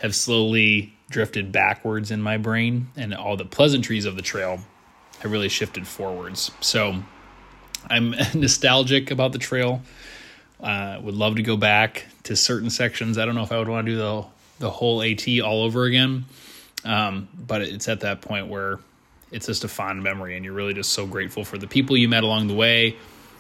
[0.04, 4.60] have slowly drifted backwards in my brain, and all the pleasantries of the trail
[5.20, 6.52] have really shifted forwards.
[6.60, 7.02] So
[7.89, 9.82] I'm nostalgic about the trail.
[10.60, 13.18] Uh, would love to go back to certain sections.
[13.18, 14.26] I don't know if I would want to do the
[14.60, 16.26] the whole AT all over again,
[16.86, 18.80] um, but it's at that point where
[19.32, 22.08] it's just a fond memory, and you're really just so grateful for the people you
[22.08, 22.96] met along the way,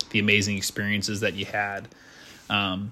[0.09, 1.87] the amazing experiences that you had,
[2.49, 2.91] um,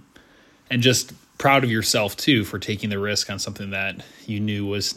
[0.69, 4.63] and just proud of yourself too for taking the risk on something that you knew
[4.63, 4.95] was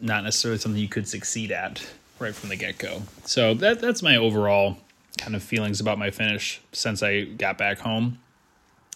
[0.00, 1.84] not necessarily something you could succeed at
[2.20, 3.02] right from the get go.
[3.24, 4.78] So that that's my overall
[5.18, 8.20] kind of feelings about my finish since I got back home.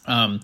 [0.07, 0.41] Um,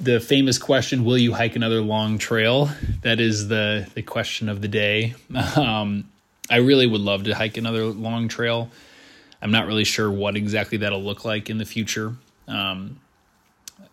[0.00, 2.70] the famous question, "Will you hike another long trail?"
[3.02, 5.14] That is the the question of the day.
[5.56, 6.08] Um,
[6.50, 8.70] I really would love to hike another long trail.
[9.40, 12.14] I'm not really sure what exactly that'll look like in the future.
[12.48, 13.00] Um,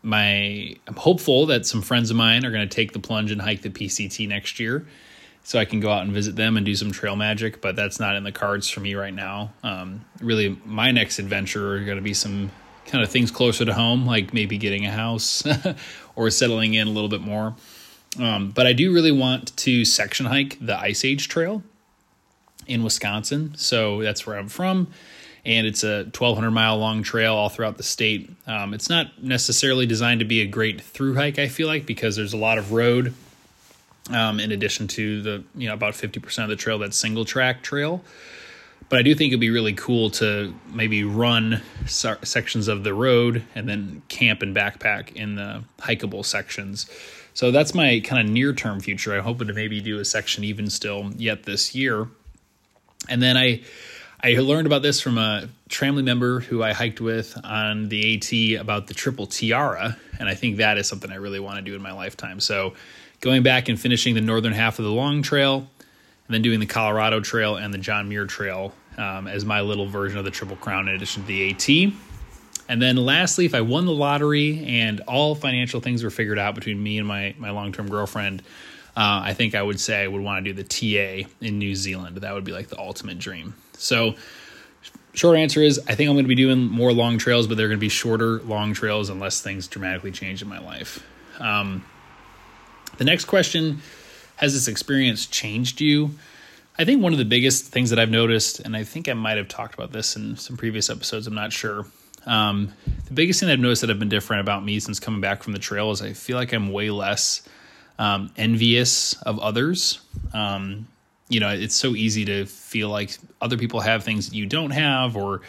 [0.03, 3.41] my I'm hopeful that some friends of mine are going to take the plunge and
[3.41, 4.87] hike the PCT next year,
[5.43, 7.61] so I can go out and visit them and do some trail magic.
[7.61, 9.53] But that's not in the cards for me right now.
[9.63, 12.51] Um, really, my next adventure are going to be some
[12.85, 15.43] kind of things closer to home, like maybe getting a house
[16.15, 17.55] or settling in a little bit more.
[18.19, 21.63] Um, but I do really want to section hike the Ice Age Trail
[22.67, 23.53] in Wisconsin.
[23.55, 24.87] So that's where I'm from
[25.45, 28.29] and it's a 1200 mile long trail all throughout the state.
[28.45, 32.15] Um, it's not necessarily designed to be a great through hike, I feel like, because
[32.15, 33.13] there's a lot of road.
[34.09, 37.61] Um, in addition to the you know about 50% of the trail that's single track
[37.61, 38.03] trail
[38.89, 43.43] but i do think it'd be really cool to maybe run sections of the road
[43.55, 46.89] and then camp and backpack in the hikeable sections
[47.33, 50.43] so that's my kind of near term future i'm hoping to maybe do a section
[50.43, 52.07] even still yet this year
[53.07, 53.61] and then i
[54.23, 58.61] I learned about this from a Tramily member who I hiked with on the AT
[58.61, 61.75] about the Triple Tiara, and I think that is something I really want to do
[61.75, 62.39] in my lifetime.
[62.39, 62.73] So,
[63.19, 65.67] going back and finishing the northern half of the Long Trail,
[66.31, 69.87] and then doing the Colorado Trail and the John Muir Trail um, as my little
[69.87, 71.93] version of the Triple Crown in addition to the AT.
[72.69, 76.53] And then lastly, if I won the lottery and all financial things were figured out
[76.55, 78.43] between me and my, my long term girlfriend,
[78.95, 81.75] uh, I think I would say I would want to do the TA in New
[81.75, 82.17] Zealand.
[82.17, 83.55] That would be like the ultimate dream.
[83.81, 84.15] So,
[85.13, 87.67] short answer is I think I'm going to be doing more long trails, but they're
[87.67, 91.03] going to be shorter long trails unless things dramatically change in my life.
[91.39, 91.85] Um,
[92.97, 93.81] the next question
[94.37, 96.11] has this experience changed you?
[96.77, 99.37] I think one of the biggest things that I've noticed, and I think I might
[99.37, 101.85] have talked about this in some previous episodes, I'm not sure.
[102.25, 102.73] Um,
[103.05, 105.53] the biggest thing I've noticed that have been different about me since coming back from
[105.53, 107.47] the trail is I feel like I'm way less
[107.99, 109.99] um, envious of others.
[110.33, 110.87] Um,
[111.31, 114.71] you know, it's so easy to feel like other people have things that you don't
[114.71, 115.41] have, or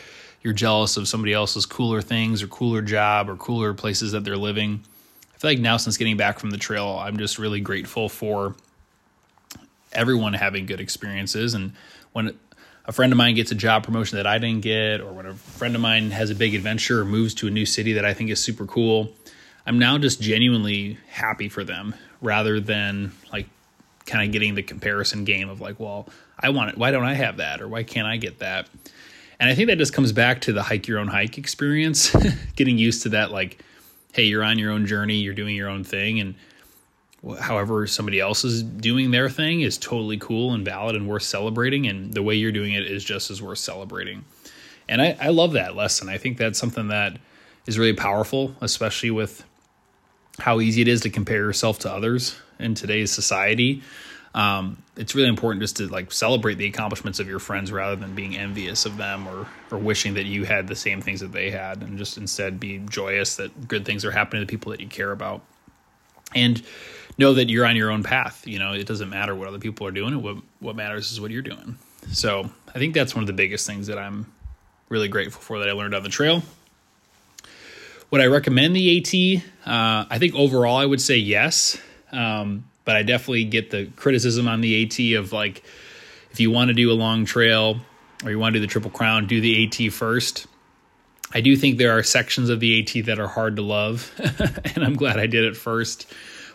[0.42, 4.36] you're jealous of somebody else's cooler things or cooler job or cooler places that they're
[4.36, 4.80] living.
[5.34, 8.54] I feel like now, since getting back from the trail, I'm just really grateful for
[9.92, 11.54] everyone having good experiences.
[11.54, 11.72] And
[12.12, 12.38] when
[12.84, 15.34] a friend of mine gets a job promotion that I didn't get, or when a
[15.34, 18.14] friend of mine has a big adventure or moves to a new city that I
[18.14, 19.12] think is super cool,
[19.66, 23.48] I'm now just genuinely happy for them rather than like
[24.06, 26.78] kind of getting the comparison game of like, well, I want it.
[26.78, 27.60] Why don't I have that?
[27.60, 28.68] Or why can't I get that?
[29.38, 32.14] And I think that just comes back to the hike your own hike experience,
[32.56, 33.32] getting used to that.
[33.32, 33.58] Like,
[34.12, 36.20] hey, you're on your own journey, you're doing your own thing.
[36.20, 36.34] And
[37.40, 41.86] however somebody else is doing their thing is totally cool and valid and worth celebrating
[41.86, 44.24] and the way you're doing it is just as worth celebrating
[44.88, 47.18] and I, I love that lesson i think that's something that
[47.66, 49.44] is really powerful especially with
[50.38, 53.82] how easy it is to compare yourself to others in today's society
[54.34, 58.14] um, it's really important just to like celebrate the accomplishments of your friends rather than
[58.14, 61.50] being envious of them or or wishing that you had the same things that they
[61.50, 64.80] had and just instead be joyous that good things are happening to the people that
[64.80, 65.42] you care about
[66.34, 66.62] and
[67.18, 68.46] know that you're on your own path.
[68.46, 70.22] You know, it doesn't matter what other people are doing.
[70.22, 71.76] What what matters is what you're doing.
[72.12, 74.32] So I think that's one of the biggest things that I'm
[74.88, 76.42] really grateful for that I learned on the trail.
[78.12, 79.42] Would I recommend the AT?
[79.66, 81.76] Uh, I think overall I would say yes,
[82.12, 85.64] um, but I definitely get the criticism on the AT of like
[86.30, 87.78] if you want to do a long trail
[88.24, 90.46] or you want to do the Triple Crown, do the AT first.
[91.34, 94.12] I do think there are sections of the AT that are hard to love,
[94.76, 96.06] and I'm glad I did it first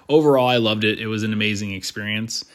[0.10, 1.00] overall, I loved it.
[1.00, 2.46] It was an amazing experience.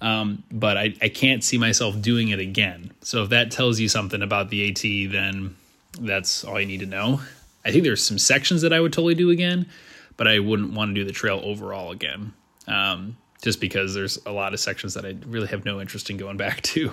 [0.00, 2.92] Um, but I, I can't see myself doing it again.
[3.00, 5.56] So if that tells you something about the AT, then
[5.98, 7.20] that's all you need to know.
[7.66, 9.68] I think there's some sections that I would totally do again,
[10.16, 12.32] but I wouldn't want to do the trail overall again.
[12.68, 16.16] Um, just because there's a lot of sections that I really have no interest in
[16.16, 16.92] going back to.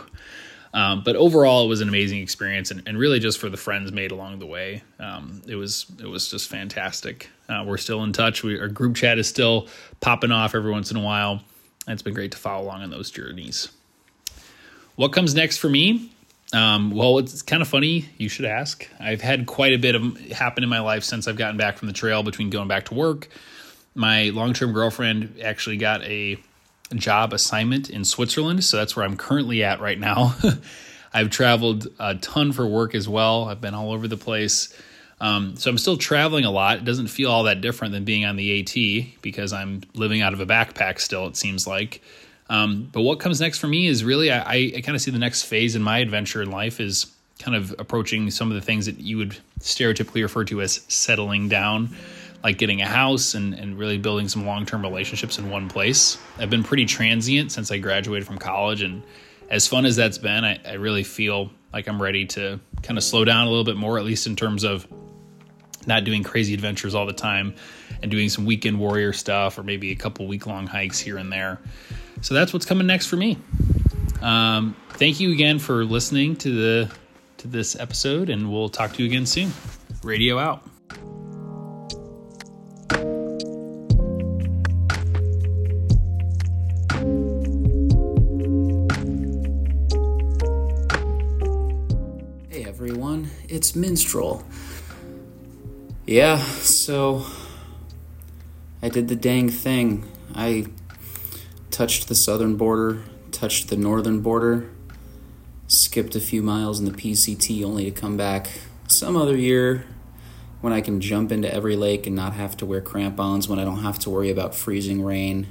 [0.74, 3.92] Um, but overall, it was an amazing experience, and, and, really just for the friends
[3.92, 7.30] made along the way, um, it was it was just fantastic.
[7.48, 8.42] Uh, we're still in touch.
[8.42, 9.68] We, our group chat is still
[10.02, 11.44] popping off every once in a while,
[11.86, 13.70] and it's been great to follow along on those journeys.
[14.96, 16.13] What comes next for me?
[16.54, 18.10] Um, well, it's kind of funny.
[18.18, 18.88] You should ask.
[19.00, 21.88] I've had quite a bit of happen in my life since I've gotten back from
[21.88, 22.22] the trail.
[22.22, 23.28] Between going back to work,
[23.96, 26.38] my long term girlfriend actually got a
[26.94, 28.64] job assignment in Switzerland.
[28.64, 30.36] So that's where I'm currently at right now.
[31.14, 33.46] I've traveled a ton for work as well.
[33.46, 34.76] I've been all over the place.
[35.22, 36.78] Um, so I'm still traveling a lot.
[36.78, 40.34] It doesn't feel all that different than being on the AT because I'm living out
[40.34, 42.02] of a backpack still, it seems like.
[42.50, 45.20] Um, but what comes next for me is really, I, I kind of see the
[45.20, 47.08] next phase in my adventure in life is
[47.40, 51.50] kind of approaching some of the things that you would stereotypically refer to as settling
[51.50, 51.96] down
[52.44, 56.18] like getting a house and, and really building some long term relationships in one place.
[56.38, 59.02] I've been pretty transient since I graduated from college, and
[59.50, 63.04] as fun as that's been, I, I really feel like I'm ready to kind of
[63.04, 64.86] slow down a little bit more, at least in terms of
[65.88, 67.56] not doing crazy adventures all the time
[68.02, 71.32] and doing some weekend warrior stuff or maybe a couple week long hikes here and
[71.32, 71.60] there.
[72.24, 73.38] So that's what's coming next for me.
[74.22, 76.92] Um, thank you again for listening to the
[77.40, 79.52] to this episode, and we'll talk to you again soon.
[80.04, 80.64] Radio out.
[92.50, 94.46] Hey everyone, it's Minstrel.
[96.08, 97.26] Yeah, so
[98.82, 100.10] I did the dang thing.
[100.34, 100.68] I
[101.74, 104.70] touched the southern border, touched the northern border,
[105.68, 108.48] skipped a few miles in the PCT only to come back
[108.88, 109.86] some other year
[110.62, 113.66] when I can jump into every lake and not have to wear crampons, when I
[113.66, 115.48] don't have to worry about freezing rain.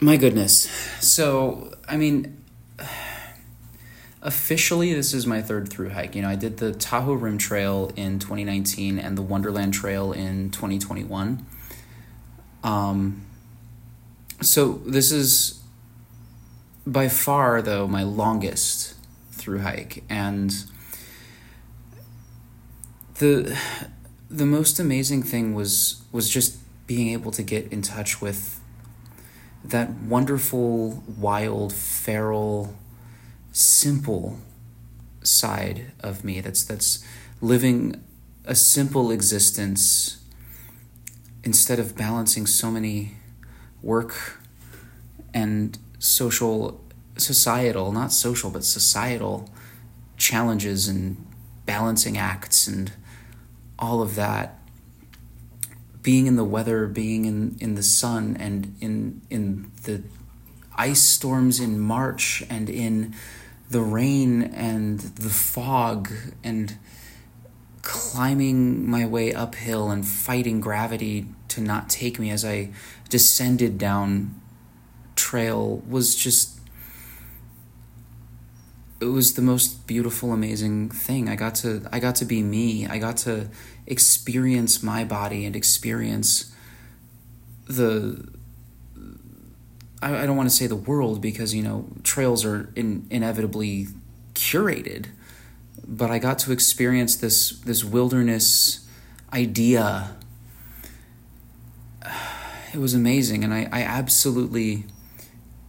[0.00, 0.68] My goodness.
[1.00, 2.44] So, I mean,
[4.20, 7.90] officially this is my third through hike you know i did the tahoe rim trail
[7.96, 11.44] in 2019 and the wonderland trail in 2021
[12.62, 13.26] um,
[14.42, 15.60] so this is
[16.86, 18.94] by far though my longest
[19.30, 20.64] through hike and
[23.18, 23.56] the
[24.30, 28.60] the most amazing thing was was just being able to get in touch with
[29.64, 32.74] that wonderful wild feral
[33.52, 34.38] simple
[35.22, 37.04] side of me that's that's
[37.40, 38.02] living
[38.44, 40.20] a simple existence
[41.44, 43.12] instead of balancing so many
[43.82, 44.40] work
[45.34, 46.80] and social
[47.16, 49.48] societal not social but societal
[50.16, 51.16] challenges and
[51.66, 52.92] balancing acts and
[53.78, 54.58] all of that.
[56.02, 60.02] Being in the weather being in, in the sun and in in the
[60.76, 63.14] ice storms in march and in
[63.70, 66.10] the rain and the fog
[66.42, 66.76] and
[67.82, 72.70] climbing my way uphill and fighting gravity to not take me as I
[73.12, 74.34] descended down
[75.16, 76.58] trail was just
[79.02, 81.28] it was the most beautiful amazing thing.
[81.28, 82.86] I got to i got to be me.
[82.86, 83.50] I got to
[83.86, 86.54] experience my body and experience
[87.66, 88.26] the
[90.00, 93.88] i, I don't want to say the world because you know trails are in, inevitably
[94.34, 95.06] curated
[95.86, 98.86] but i got to experience this this wilderness
[99.32, 100.16] idea
[102.72, 104.84] it was amazing and i, I absolutely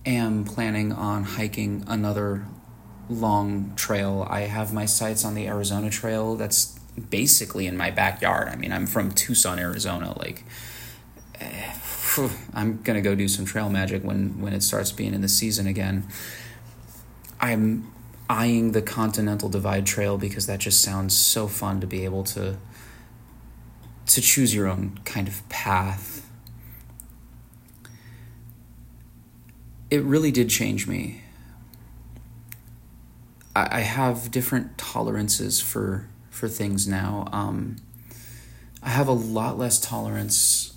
[0.05, 2.45] am planning on hiking another
[3.09, 4.25] long trail.
[4.29, 6.77] I have my sights on the Arizona Trail that's
[7.09, 8.49] basically in my backyard.
[8.49, 10.17] I mean, I'm from Tucson, Arizona.
[10.17, 10.43] Like,
[12.53, 15.67] I'm gonna go do some trail magic when when it starts being in the season
[15.67, 16.07] again.
[17.39, 17.91] I'm
[18.29, 22.57] eyeing the Continental Divide Trail because that just sounds so fun to be able to
[24.05, 26.12] to choose your own kind of path.
[29.93, 31.23] It really did change me
[33.55, 37.27] I, I have different tolerances for for things now.
[37.31, 37.77] Um,
[38.81, 40.73] I have a lot less tolerance,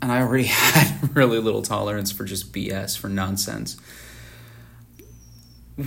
[0.00, 3.76] and I already had really little tolerance for just BS for nonsense.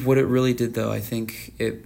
[0.04, 1.86] What it really did, though, I think it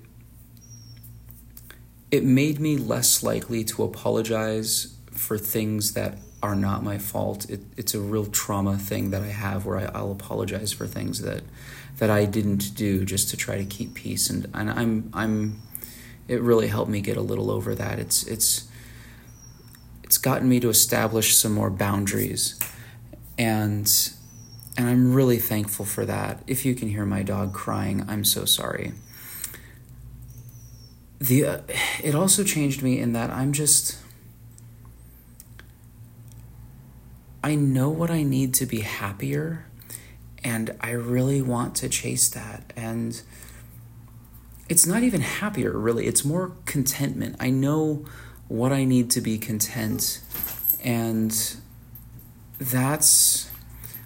[2.12, 7.50] it made me less likely to apologize for things that are not my fault.
[7.50, 11.22] It, it's a real trauma thing that I have where I, I'll apologize for things
[11.22, 11.44] that
[11.98, 15.62] that I didn't do just to try to keep peace and, and I'm I'm
[16.30, 18.00] it really helped me get a little over that.
[18.00, 18.70] It's it's
[20.04, 22.58] it's gotten me to establish some more boundaries
[23.38, 23.92] and
[24.78, 26.42] and I'm really thankful for that.
[26.48, 28.94] If you can hear my dog crying, I'm so sorry.
[31.20, 31.58] The uh,
[32.02, 33.98] it also changed me in that I'm just
[37.44, 39.66] I know what I need to be happier
[40.44, 42.72] and I really want to chase that.
[42.76, 43.22] And
[44.68, 46.08] it's not even happier, really.
[46.08, 47.36] It's more contentment.
[47.40, 48.06] I know
[48.48, 50.22] what I need to be content.
[50.84, 51.56] And
[52.58, 53.50] that's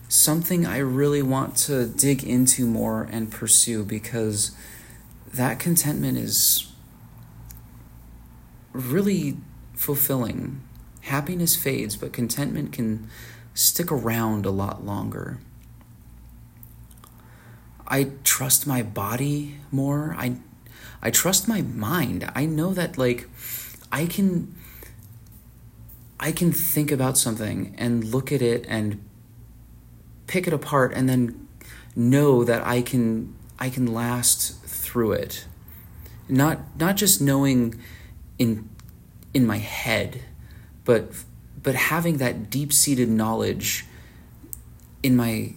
[0.08, 4.52] something I really want to dig into more and pursue because
[5.34, 6.72] that contentment is
[8.72, 9.38] really
[9.74, 10.62] fulfilling.
[11.04, 13.10] Happiness fades, but contentment can
[13.54, 15.39] stick around a lot longer.
[17.88, 20.16] I trust my body more.
[20.18, 20.38] I
[21.01, 22.30] I trust my mind.
[22.34, 23.30] I know that like
[23.91, 24.56] I can
[26.20, 29.04] I can think about something and look at it and
[30.28, 31.47] pick it apart and then
[31.95, 35.45] know that I can I can last through it.
[36.30, 37.80] Not not just knowing
[38.39, 38.70] in
[39.34, 40.22] in my head,
[40.86, 41.12] but
[41.62, 43.86] but having that deep-seated knowledge
[45.02, 45.54] in my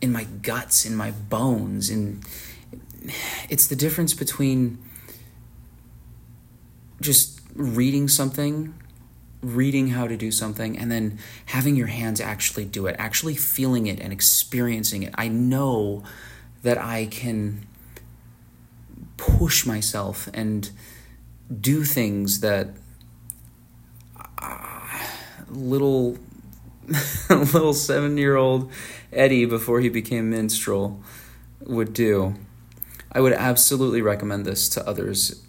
[0.00, 2.24] in my guts, in my bones, and
[3.48, 4.78] it's the difference between
[7.00, 8.74] just reading something,
[9.40, 13.86] reading how to do something, and then having your hands actually do it, actually feeling
[13.86, 15.14] it and experiencing it.
[15.16, 16.04] I know
[16.62, 17.66] that I can
[19.16, 20.70] push myself and
[21.60, 22.68] do things that
[25.50, 26.16] little
[27.30, 28.70] little seven year old
[29.12, 31.02] Eddie before he became minstrel
[31.60, 32.34] would do.
[33.12, 35.42] I would absolutely recommend this to others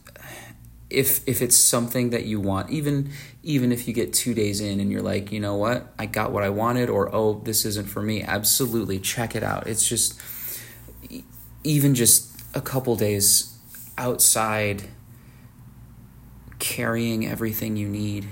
[0.90, 3.12] if if it's something that you want even
[3.44, 5.94] even if you get 2 days in and you're like, "You know what?
[5.98, 9.68] I got what I wanted," or "Oh, this isn't for me." Absolutely check it out.
[9.68, 10.20] It's just
[11.64, 13.54] even just a couple days
[13.98, 14.84] outside
[16.58, 18.28] carrying everything you need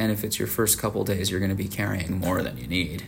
[0.00, 2.66] and if it's your first couple days, you're going to be carrying more than you
[2.66, 3.02] need.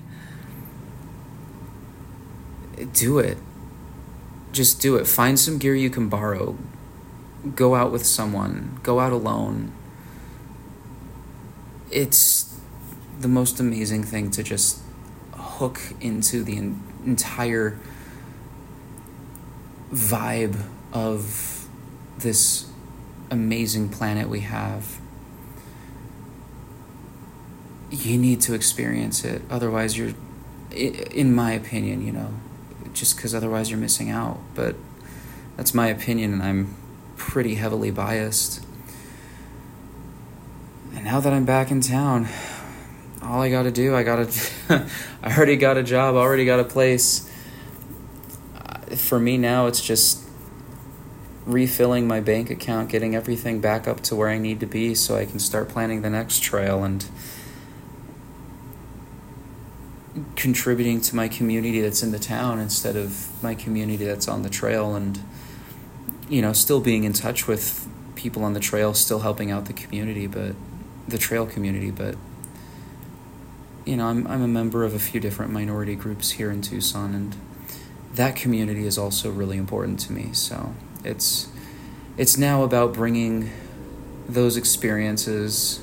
[2.93, 3.39] Do it.
[4.53, 5.07] Just do it.
[5.07, 6.59] Find some gear you can borrow.
[7.55, 8.79] Go out with someone.
[8.83, 9.73] Go out alone.
[11.91, 12.61] It's
[13.19, 14.81] the most amazing thing to just
[15.33, 16.59] hook into the
[17.07, 17.79] entire
[19.91, 20.63] vibe
[20.93, 21.67] of
[22.19, 22.69] this
[23.31, 25.02] amazing planet we have
[27.93, 29.43] you need to experience it.
[29.51, 30.15] Otherwise, you're,
[30.71, 32.31] in my opinion, you know,
[32.95, 34.41] just because otherwise you're missing out.
[34.55, 34.77] But
[35.57, 36.75] that's my opinion, and I'm
[37.17, 38.65] pretty heavily biased.
[40.95, 42.29] And now that I'm back in town,
[43.23, 44.31] all I gotta do, I gotta.
[45.23, 47.31] I already got a job, already got a place.
[48.97, 50.23] For me now, it's just
[51.45, 55.17] refilling my bank account, getting everything back up to where I need to be so
[55.17, 57.05] I can start planning the next trail and
[60.37, 64.51] contributing to my community that's in the town instead of my community that's on the
[64.51, 65.19] trail and
[66.29, 69.73] you know still being in touch with people on the trail still helping out the
[69.73, 70.55] community but
[71.09, 72.15] the trail community but
[73.87, 77.15] you know I'm I'm a member of a few different minority groups here in Tucson
[77.15, 77.35] and
[78.15, 80.31] that community is also really important to me.
[80.33, 81.49] So it's
[82.17, 83.51] it's now about bringing
[84.29, 85.81] those experiences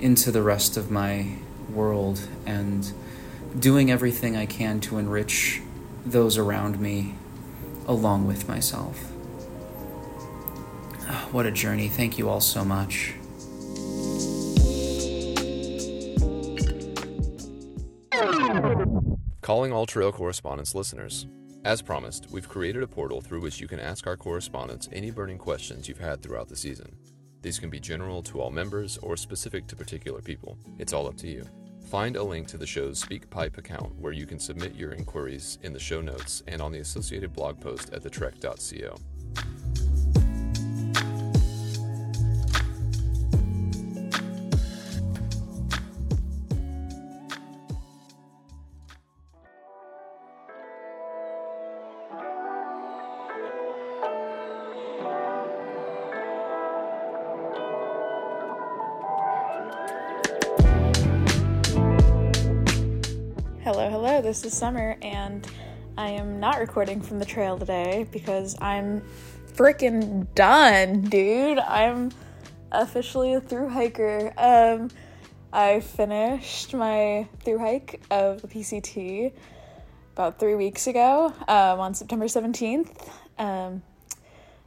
[0.00, 1.36] into the rest of my
[1.70, 2.92] world and
[3.58, 5.62] doing everything I can to enrich
[6.04, 7.14] those around me
[7.86, 9.12] along with myself.
[11.08, 11.88] Ah, what a journey.
[11.88, 13.14] Thank you all so much.
[19.40, 21.26] Calling all Trail Correspondents listeners.
[21.64, 25.38] As promised, we've created a portal through which you can ask our correspondents any burning
[25.38, 26.96] questions you've had throughout the season.
[27.42, 30.58] These can be general to all members or specific to particular people.
[30.78, 31.44] It's all up to you.
[31.86, 35.72] Find a link to the show's SpeakPipe account where you can submit your inquiries in
[35.72, 38.96] the show notes and on the associated blog post at thetrek.co.
[64.42, 65.50] this is Summer, and
[65.96, 69.02] I am not recording from the trail today because I'm
[69.54, 71.58] freaking done, dude.
[71.58, 72.10] I'm
[72.70, 74.34] officially a through hiker.
[74.36, 74.90] Um,
[75.54, 79.32] I finished my through hike of the PCT
[80.12, 83.08] about three weeks ago um, on September 17th.
[83.38, 83.82] Um,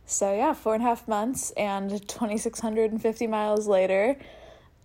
[0.04, 4.18] so, yeah, four and a half months and 2,650 miles later,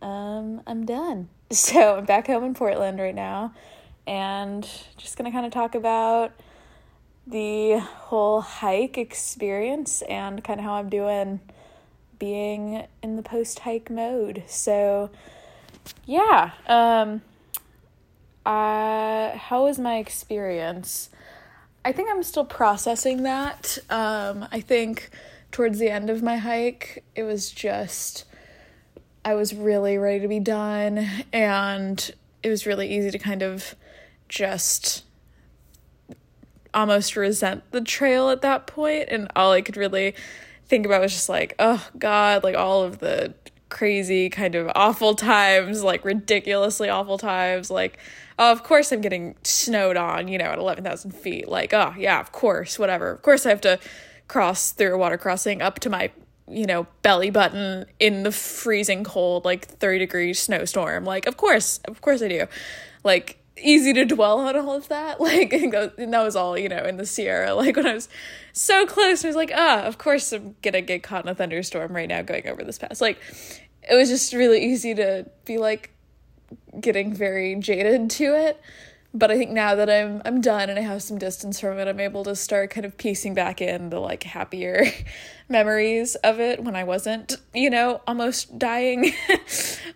[0.02, 1.30] um, I'm done.
[1.50, 3.54] So, I'm back home in Portland right now
[4.06, 6.32] and just gonna kind of talk about
[7.26, 11.40] the whole hike experience and kind of how I'm doing
[12.18, 14.44] being in the post hike mode.
[14.46, 15.10] So,
[16.06, 17.22] yeah, um,
[18.46, 21.10] uh, how was my experience?
[21.84, 23.78] I think I'm still processing that.
[23.90, 25.10] Um, I think
[25.50, 28.24] towards the end of my hike, it was just
[29.24, 33.74] I was really ready to be done, and it was really easy to kind of
[34.34, 35.04] just
[36.74, 40.14] almost resent the trail at that point and all I could really
[40.66, 43.32] think about was just like oh god like all of the
[43.68, 47.96] crazy kind of awful times like ridiculously awful times like
[48.38, 52.20] oh of course I'm getting snowed on you know at 11,000 feet like oh yeah
[52.20, 53.10] of course whatever.
[53.10, 53.78] Of course I have to
[54.26, 56.10] cross through a water crossing up to my
[56.48, 61.78] you know belly button in the freezing cold like 30 degree snowstorm like of course
[61.86, 62.46] of course I do.
[63.04, 65.20] Like easy to dwell on all of that.
[65.24, 67.54] Like, and that was all, you know, in the Sierra.
[67.54, 68.08] Like, when I was
[68.52, 71.94] so close, I was like, ah, of course I'm gonna get caught in a thunderstorm
[71.94, 73.00] right now going over this pass.
[73.00, 73.18] Like,
[73.88, 75.94] it was just really easy to be like
[76.80, 78.60] getting very jaded to it.
[79.16, 81.86] But I think now that I'm I'm done and I have some distance from it,
[81.86, 84.86] I'm able to start kind of piecing back in the like happier
[85.48, 89.04] memories of it when I wasn't, you know, almost dying.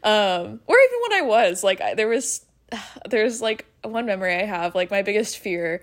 [0.05, 1.65] um, or even when I was.
[1.65, 2.47] Like I, there was
[3.09, 5.83] there's like one memory I have, like my biggest fear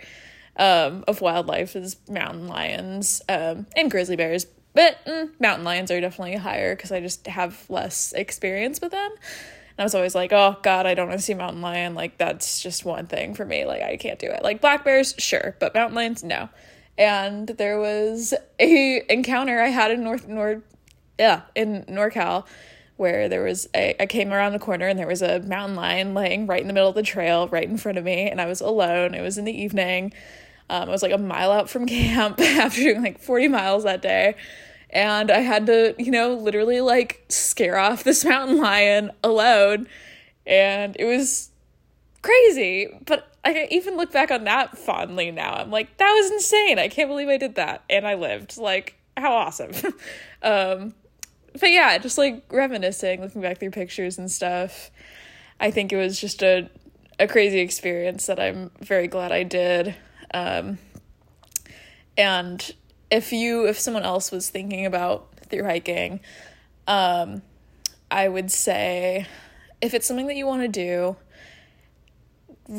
[0.58, 4.48] um, of wildlife is mountain lions um, and grizzly bears.
[4.74, 9.12] But mm, mountain lions are definitely higher because I just have less experience with them.
[9.12, 11.96] And I was always like, oh God, I don't want to see mountain lion.
[11.96, 13.66] Like that's just one thing for me.
[13.66, 14.44] Like I can't do it.
[14.44, 16.50] Like black bears, sure, but mountain lions, no.
[16.98, 20.62] And there was a encounter I had in North North,
[21.20, 22.46] yeah, in NorCal
[22.98, 26.14] where there was a I came around the corner and there was a mountain lion
[26.14, 28.46] laying right in the middle of the trail, right in front of me, and I
[28.46, 29.14] was alone.
[29.14, 30.14] It was in the evening.
[30.70, 34.02] Um, I was like a mile out from camp after doing like 40 miles that
[34.02, 34.36] day.
[34.90, 39.88] And I had to, you know, literally like scare off this mountain lion alone.
[40.48, 41.50] And it was
[42.22, 42.88] crazy.
[43.06, 45.54] But I even look back on that fondly now.
[45.54, 46.80] I'm like, that was insane.
[46.80, 47.84] I can't believe I did that.
[47.90, 48.58] And I lived.
[48.58, 49.72] Like, how awesome.
[50.42, 50.94] um,
[51.60, 54.92] but yeah, just like reminiscing, looking back through pictures and stuff.
[55.60, 56.70] I think it was just a
[57.20, 59.96] a crazy experience that I'm very glad I did.
[60.34, 60.80] Um,
[62.18, 62.74] and
[63.10, 66.20] if you if someone else was thinking about through hiking,
[66.88, 67.42] um,
[68.12, 69.28] I would say
[69.82, 71.16] if it's something that you want to do,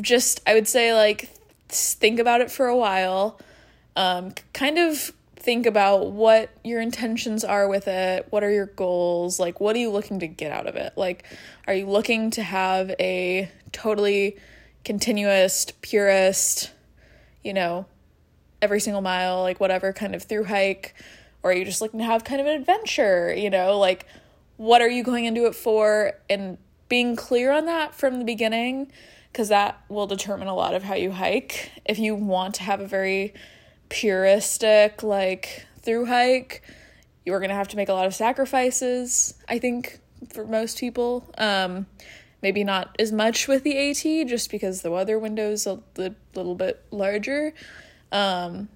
[0.01, 1.29] just I would say like
[1.69, 3.39] think about it for a while.
[3.95, 5.11] Um, kind of
[5.47, 8.27] think about what your intentions are with it.
[8.31, 9.39] What are your goals?
[9.39, 10.91] Like, what are you looking to get out of it?
[10.97, 11.23] Like,
[11.65, 14.35] are you looking to have a totally
[14.83, 16.71] continuous, purist,
[17.45, 17.85] you know,
[18.61, 20.93] every single mile, like whatever kind of through hike?
[21.43, 23.33] Or are you just looking to have kind of an adventure?
[23.33, 24.05] You know, like,
[24.57, 26.11] what are you going into it for?
[26.29, 26.57] And
[26.89, 28.91] being clear on that from the beginning
[29.31, 31.71] because that will determine a lot of how you hike.
[31.85, 33.33] If you want to have a very
[33.89, 36.61] puristic, like through hike,
[37.25, 39.99] you're going to have to make a lot of sacrifices, I think,
[40.31, 41.29] for most people.
[41.37, 41.85] Um,
[42.41, 46.55] maybe not as much with the AT just because the weather window is a little
[46.55, 47.53] bit larger.
[48.11, 48.69] Um,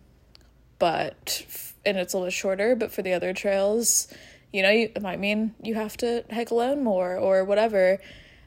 [0.80, 1.46] but,
[1.86, 4.08] and it's a little shorter, but for the other trails,
[4.52, 8.00] you know, you, it might mean you have to hike alone more or whatever.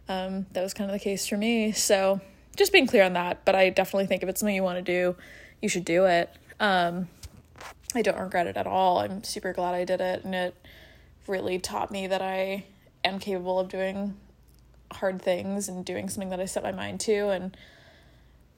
[0.08, 1.72] Um, that was kind of the case for me.
[1.72, 2.20] So
[2.56, 3.44] just being clear on that.
[3.44, 5.16] But I definitely think if it's something you want to do,
[5.62, 6.34] you should do it.
[6.60, 7.08] Um,
[7.94, 8.98] I don't regret it at all.
[8.98, 10.54] I'm super glad I did it, and it
[11.26, 12.64] really taught me that I
[13.04, 14.16] am capable of doing
[14.92, 17.56] hard things and doing something that I set my mind to, and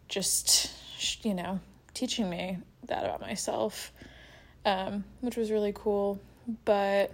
[0.08, 0.72] just
[1.24, 1.60] you know
[1.94, 3.92] teaching me that about myself,
[4.64, 6.20] um, which was really cool.
[6.64, 7.12] But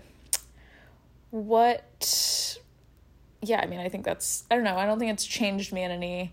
[1.31, 2.59] what
[3.43, 4.77] yeah, I mean, I think that's I don't know.
[4.77, 6.33] I don't think it's changed me in any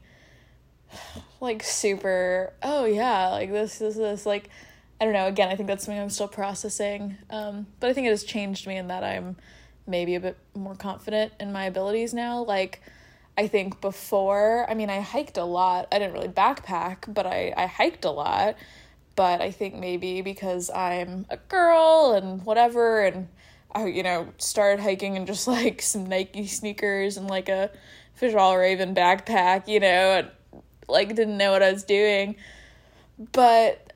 [1.41, 2.53] like super.
[2.61, 4.25] Oh yeah, like this, this, this.
[4.25, 4.49] Like
[4.99, 5.27] I don't know.
[5.27, 7.17] Again, I think that's something I'm still processing.
[7.29, 9.37] Um, but I think it has changed me in that I'm
[9.87, 12.43] maybe a bit more confident in my abilities now.
[12.43, 12.81] Like
[13.37, 15.87] I think before, I mean, I hiked a lot.
[15.91, 18.55] I didn't really backpack, but I I hiked a lot.
[19.15, 23.27] But I think maybe because I'm a girl and whatever and
[23.71, 27.71] I, you know, started hiking in just like some Nike sneakers and like a
[28.19, 30.31] Fjällräven backpack, you know, and
[30.89, 32.35] like didn't know what I was doing.
[33.31, 33.93] But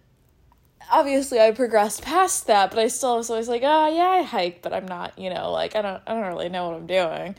[0.92, 4.62] obviously I progressed past that, but I still was always like, oh yeah, I hike,
[4.62, 7.36] but I'm not, you know, like I don't I don't really know what I'm doing.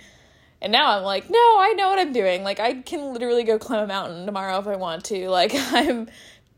[0.62, 2.42] And now I'm like, no, I know what I'm doing.
[2.42, 5.28] Like I can literally go climb a mountain tomorrow if I want to.
[5.34, 6.08] Like I'm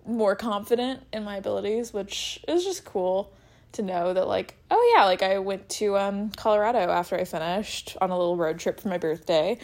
[0.07, 3.32] more confident in my abilities, which is just cool
[3.76, 7.97] to know that like oh yeah like i went to um, colorado after i finished
[8.01, 9.59] on a little road trip for my birthday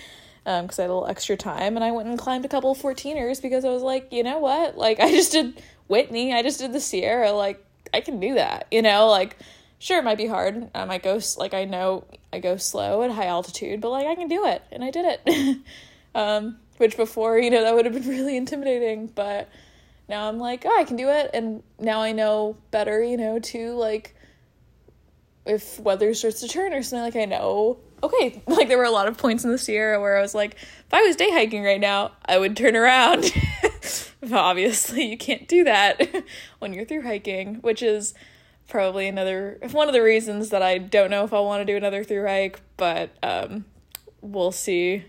[0.45, 2.75] because um, i had a little extra time and i went and climbed a couple
[2.75, 4.77] 14ers because i was like you know what?
[4.77, 6.33] Like i just did whitney.
[6.33, 7.33] I just did the sierra.
[7.33, 7.65] Like
[7.95, 9.09] i can do that you know?
[9.09, 9.37] Like
[9.79, 10.71] sure it might be hard.
[10.75, 14.15] Um, i go like i know i go slow at high altitude but like i
[14.15, 15.59] can do it and i did it.
[16.15, 19.49] Um, which before you know that would have been really intimidating but
[20.09, 21.31] now I'm like, oh, I can do it.
[21.33, 24.15] And now I know better, you know, to like,
[25.47, 28.91] if weather starts to turn or something, like I know, okay, like there were a
[28.91, 31.65] lot of points in the Sierra where I was like, if I was day hiking
[31.65, 33.33] right now, I would turn around.
[34.33, 36.25] obviously, you can't do that
[36.59, 38.15] when you're through hiking, which is
[38.69, 41.77] probably another one of the reasons that I don't know if I want to do
[41.77, 43.65] another through hike, but um,
[44.21, 45.05] we'll see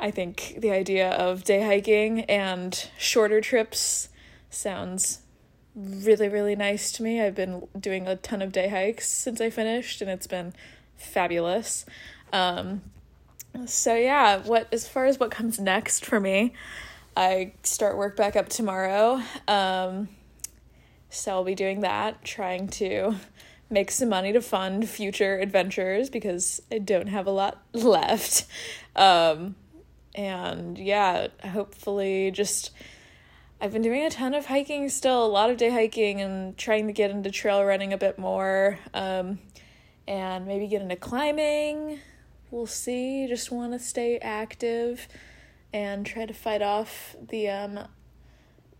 [0.00, 4.08] I think the idea of day hiking and shorter trips
[4.48, 5.20] sounds
[5.74, 7.20] really, really nice to me.
[7.20, 10.54] I've been doing a ton of day hikes since I finished, and it's been
[11.00, 11.86] fabulous.
[12.32, 12.82] Um,
[13.66, 16.54] so yeah, what as far as what comes next for me,
[17.16, 19.20] I start work back up tomorrow.
[19.48, 20.08] Um,
[21.08, 23.16] so I'll be doing that, trying to
[23.68, 28.46] make some money to fund future adventures because I don't have a lot left.
[28.94, 29.56] Um,
[30.14, 32.70] and yeah, hopefully just
[33.60, 36.86] I've been doing a ton of hiking still, a lot of day hiking and trying
[36.86, 38.78] to get into trail running a bit more.
[38.94, 39.38] Um,
[40.10, 42.00] and maybe get into climbing.
[42.50, 43.28] We'll see.
[43.28, 45.06] Just want to stay active
[45.72, 47.78] and try to fight off the um,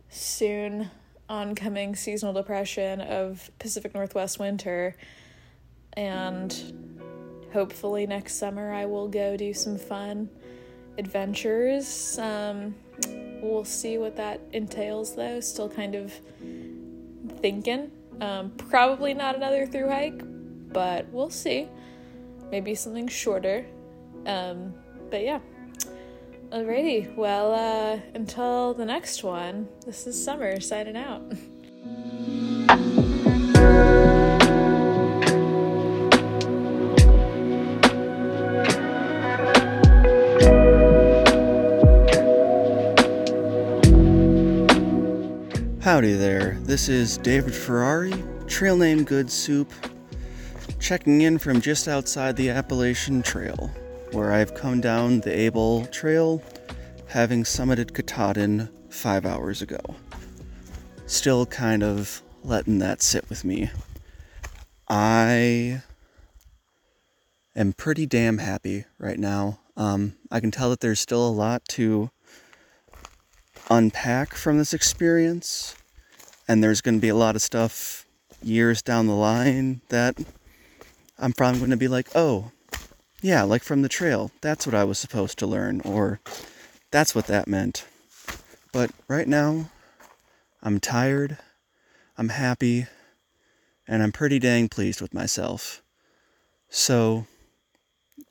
[0.09, 0.91] soon
[1.29, 4.97] oncoming seasonal depression of Pacific Northwest winter.
[5.93, 10.29] And hopefully next summer I will go do some fun
[10.99, 12.19] adventures.
[12.19, 12.75] Um,
[13.41, 15.39] we'll see what that entails, though.
[15.39, 16.13] Still kind of
[17.41, 17.93] thinking.
[18.21, 20.23] Um, probably not another through hike,
[20.73, 21.69] but we'll see.
[22.51, 23.67] Maybe something shorter.
[24.27, 24.75] Um,
[25.11, 25.41] but yeah.
[26.51, 31.23] Alrighty, well, uh, until the next one, this is Summer signing out.
[45.81, 48.13] Howdy there, this is David Ferrari,
[48.47, 49.73] trail name Good Soup,
[50.81, 53.71] checking in from just outside the Appalachian Trail,
[54.13, 56.43] where I've come down the Abol Trail,
[57.07, 59.79] having summited Katahdin five hours ago.
[61.07, 63.71] Still kind of letting that sit with me.
[64.89, 65.83] I
[67.55, 69.61] am pretty damn happy right now.
[69.77, 72.11] Um, I can tell that there's still a lot to
[73.69, 75.77] unpack from this experience,
[76.49, 78.07] and there's going to be a lot of stuff
[78.43, 80.17] years down the line that
[81.21, 82.51] I'm probably going to be like, oh,
[83.21, 86.21] yeah, like from the trail, that's what I was supposed to learn, or
[86.91, 87.85] that's what that meant.
[88.73, 89.71] But right now,
[90.63, 91.37] I'm tired,
[92.17, 92.87] I'm happy,
[93.87, 95.83] and I'm pretty dang pleased with myself.
[96.71, 97.27] So,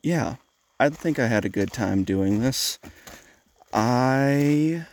[0.02, 0.36] yeah,
[0.80, 2.80] I think I had a good time doing this.
[3.72, 4.86] I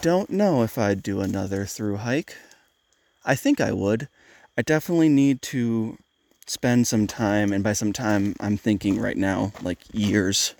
[0.00, 2.36] don't know if I'd do another through hike.
[3.24, 4.08] I think I would.
[4.56, 5.98] I definitely need to
[6.46, 10.54] spend some time, and by some time, I'm thinking right now, like years,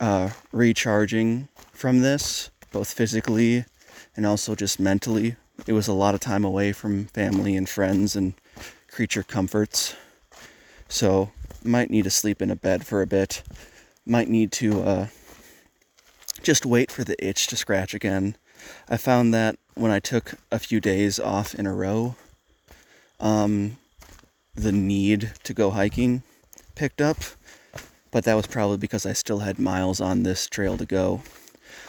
[0.00, 3.64] uh, recharging from this, both physically
[4.16, 5.36] and also just mentally.
[5.66, 8.34] It was a lot of time away from family and friends and
[8.90, 9.94] creature comforts.
[10.88, 11.30] So,
[11.64, 13.42] might need to sleep in a bed for a bit.
[14.06, 15.06] Might need to uh,
[16.42, 18.36] just wait for the itch to scratch again.
[18.88, 22.16] I found that when I took a few days off in a row,
[23.20, 23.76] um,
[24.62, 26.22] the need to go hiking
[26.74, 27.16] picked up,
[28.10, 31.22] but that was probably because I still had miles on this trail to go.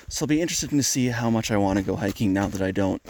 [0.08, 2.62] So I'll be interested to see how much I want to go hiking now that
[2.62, 3.02] I don't,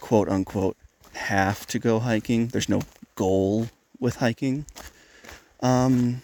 [0.00, 0.76] quote unquote,
[1.12, 2.48] have to go hiking.
[2.48, 2.82] There's no
[3.14, 4.64] goal with hiking.
[5.60, 6.22] Um,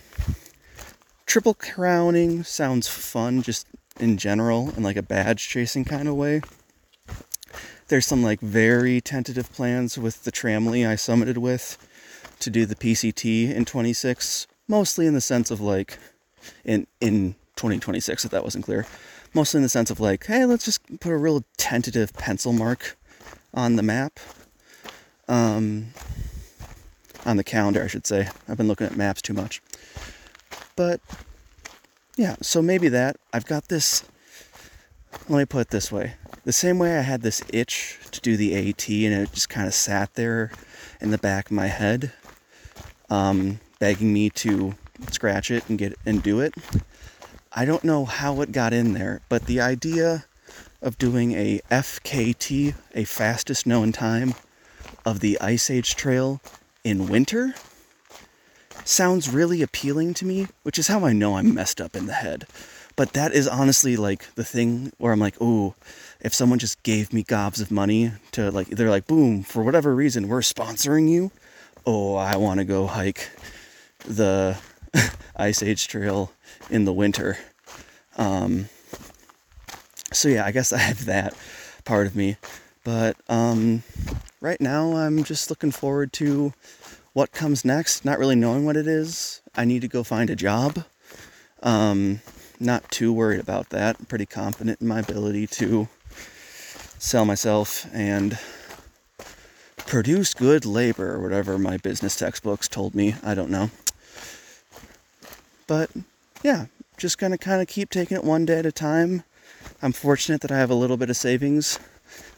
[1.27, 3.67] triple crowning sounds fun just
[4.01, 6.41] in general in like a badge chasing kind of way.
[7.89, 11.79] There's some like very tentative plans with the Tramily I summited with
[12.41, 15.99] to do the PCT in 26, mostly in the sense of like
[16.65, 18.87] in in 2026 if that wasn't clear.
[19.35, 22.97] Mostly in the sense of like, hey, let's just put a real tentative pencil mark
[23.53, 24.19] on the map.
[25.29, 25.89] Um
[27.25, 28.29] on the calendar, I should say.
[28.49, 29.61] I've been looking at maps too much.
[30.77, 31.01] But
[32.17, 33.17] yeah, so maybe that.
[33.33, 34.05] I've got this.
[35.29, 36.15] Let me put it this way
[36.47, 39.67] the same way I had this itch to do the AT and it just kind
[39.67, 40.53] of sat there
[41.01, 42.13] in the back of my head,
[43.11, 44.75] um, begging me to
[45.11, 46.55] scratch it and get and do it.
[47.53, 50.27] I don't know how it got in there, but the idea
[50.83, 54.35] of doing a FKT, a fastest known time
[55.05, 56.41] of the Ice Age Trail
[56.85, 57.55] in winter
[58.85, 62.13] sounds really appealing to me, which is how I know I'm messed up in the
[62.13, 62.47] head.
[62.95, 65.75] But that is honestly like the thing where I'm like, oh,
[66.21, 69.95] if someone just gave me gobs of money to like, they're like, boom, for whatever
[69.95, 71.31] reason, we're sponsoring you.
[71.89, 73.31] Oh, I want to go hike
[74.05, 74.59] the
[75.37, 76.33] Ice Age Trail
[76.69, 77.39] in the winter.
[78.17, 78.69] Um,
[80.13, 81.35] so yeah, I guess I have that
[81.85, 82.39] part of me.
[82.83, 83.85] But um,
[84.41, 86.53] right now, I'm just looking forward to
[87.13, 89.41] what comes next, not really knowing what it is.
[89.55, 90.85] I need to go find a job.
[91.63, 92.21] Um,
[92.59, 93.97] not too worried about that.
[94.01, 95.87] I'm pretty confident in my ability to
[96.99, 98.37] sell myself and
[99.87, 103.15] produce good labor, or whatever my business textbooks told me.
[103.23, 103.71] I don't know.
[105.67, 105.91] But
[106.43, 106.67] yeah,
[106.97, 109.25] just gonna kind of keep taking it one day at a time.
[109.83, 111.79] I'm fortunate that I have a little bit of savings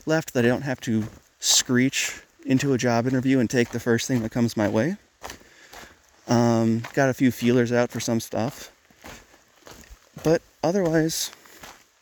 [0.07, 1.05] left that I don't have to
[1.39, 4.97] screech into a job interview and take the first thing that comes my way.
[6.27, 8.71] Um, got a few feelers out for some stuff.
[10.23, 11.31] But otherwise,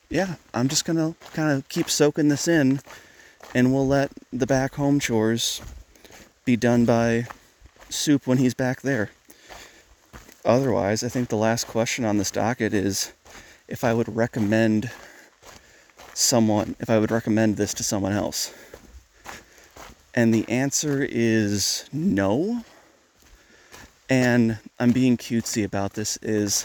[0.09, 2.80] yeah, I'm just gonna kind of keep soaking this in
[3.55, 5.61] and we'll let the back home chores
[6.44, 7.26] be done by
[7.88, 9.11] Soup when he's back there.
[10.44, 13.12] Otherwise, I think the last question on this docket is
[13.68, 14.90] if I would recommend
[16.14, 18.55] someone, if I would recommend this to someone else.
[20.14, 22.64] And the answer is no.
[24.09, 26.64] And I'm being cutesy about this is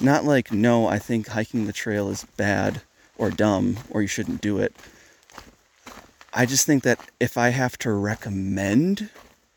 [0.00, 2.82] not like no, I think hiking the trail is bad
[3.16, 4.76] or dumb or you shouldn't do it.
[6.36, 9.10] I just think that if I have to recommend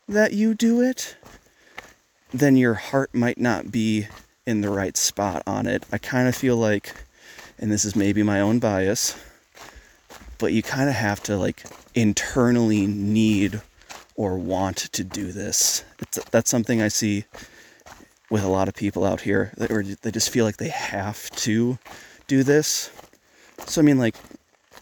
[0.08, 1.16] that you do it,
[2.32, 4.08] then your heart might not be
[4.46, 5.84] in the right spot on it.
[5.92, 6.94] I kind of feel like
[7.60, 9.14] and this is maybe my own bias,
[10.38, 11.64] but you kind of have to like
[11.94, 13.60] internally need
[14.16, 15.84] or want to do this.
[16.00, 17.26] It's, that's something I see
[18.30, 21.78] with a lot of people out here, or they just feel like they have to
[22.26, 22.90] do this.
[23.66, 24.16] So I mean, like,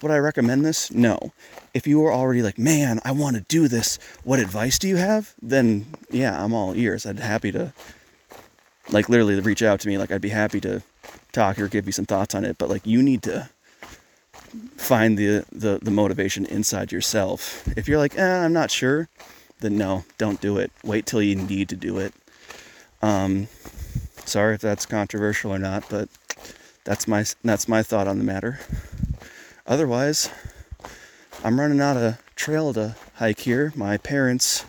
[0.03, 0.93] Would I recommend this?
[0.93, 1.33] No.
[1.79, 4.97] If you are already like, man, I want to do this, what advice do you
[4.97, 5.33] have?
[5.41, 7.07] Then yeah, I'm all ears.
[7.07, 7.73] I'd happy to
[8.91, 9.97] like literally reach out to me.
[9.97, 10.83] Like I'd be happy to
[11.31, 12.59] talk or give you some thoughts on it.
[12.59, 13.49] But like you need to
[14.77, 17.63] find the the, the motivation inside yourself.
[17.79, 19.09] If you're like, eh, I'm not sure,
[19.61, 20.73] then no, don't do it.
[20.83, 22.13] Wait till you need to do it.
[23.03, 23.47] Um,
[24.25, 26.09] sorry if that's controversial or not, but
[26.83, 28.59] that's my that's my thought on the matter.
[29.65, 30.29] Otherwise,
[31.45, 33.73] I'm running out of trail to hike here.
[33.77, 34.65] My parents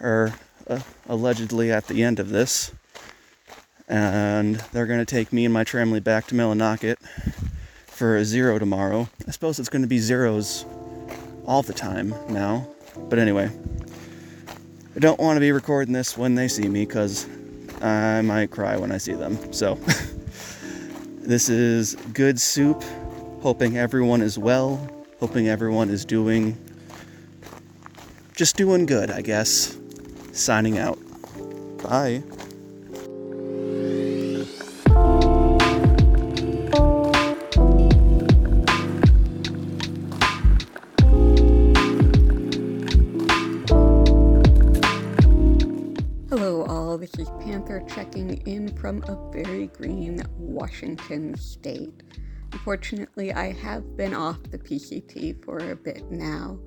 [0.00, 0.34] are
[0.68, 2.72] uh, allegedly at the end of this,
[3.88, 6.98] and they're going to take me and my family back to Millinocket
[7.86, 9.08] for a zero tomorrow.
[9.26, 10.66] I suppose it's going to be zeros
[11.46, 12.68] all the time now.
[13.08, 13.50] But anyway,
[14.94, 17.26] I don't want to be recording this when they see me because
[17.80, 19.52] I might cry when I see them.
[19.54, 19.74] So,
[21.20, 22.84] this is good soup
[23.40, 26.56] hoping everyone is well, hoping everyone is doing
[28.34, 29.76] just doing good, I guess.
[30.32, 30.98] Signing out.
[31.82, 32.22] Bye.
[46.30, 46.96] Hello, all.
[46.96, 52.04] This is Panther checking in from a very green Washington state.
[52.52, 56.58] Unfortunately, I have been off the PCT for a bit now.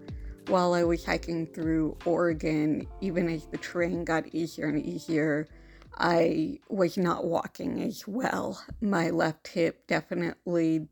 [0.47, 5.47] While I was hiking through Oregon, even as the terrain got easier and easier,
[5.97, 8.63] I was not walking as well.
[8.81, 10.87] My left hip definitely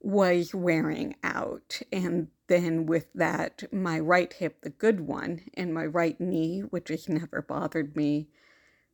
[0.00, 1.80] was wearing out.
[1.92, 6.88] And then with that, my right hip, the good one, and my right knee, which
[6.88, 8.28] has never bothered me,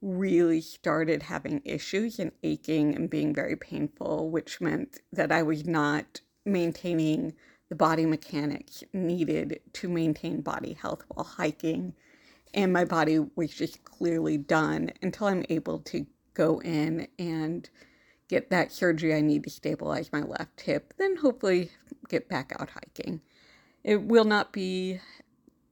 [0.02, 5.66] really started having issues and aching and being very painful, which meant that I was
[5.66, 7.34] not maintaining
[7.68, 11.94] the body mechanics needed to maintain body health while hiking.
[12.54, 17.68] And my body was just clearly done until I'm able to go in and
[18.28, 21.70] get that surgery I need to stabilize my left hip, then hopefully
[22.08, 23.20] get back out hiking.
[23.84, 25.00] It will not be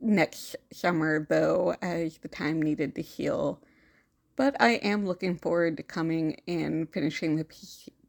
[0.00, 3.60] next summer, though, as the time needed to heal
[4.36, 7.44] but I am looking forward to coming and finishing the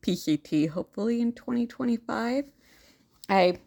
[0.01, 2.45] PCT hopefully in 2025.
[3.29, 3.59] I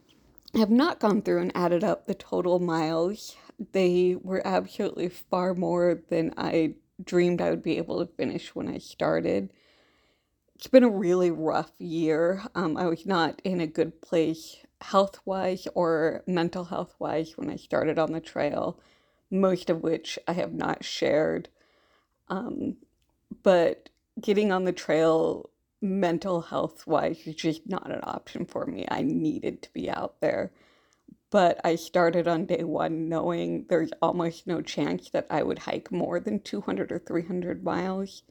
[0.54, 3.36] have not gone through and added up the total miles.
[3.72, 8.68] They were absolutely far more than I dreamed I would be able to finish when
[8.68, 9.52] I started.
[10.54, 12.42] It's been a really rough year.
[12.54, 17.50] Um, I was not in a good place health wise or mental health wise when
[17.50, 18.80] I started on the trail,
[19.30, 21.48] most of which I have not shared.
[22.30, 22.76] Um,
[23.42, 23.88] but
[24.20, 25.50] getting on the trail
[25.80, 28.86] mental health wise is just not an option for me.
[28.90, 30.52] I needed to be out there.
[31.30, 35.92] But I started on day one knowing there's almost no chance that I would hike
[35.92, 38.22] more than 200 or 300 miles.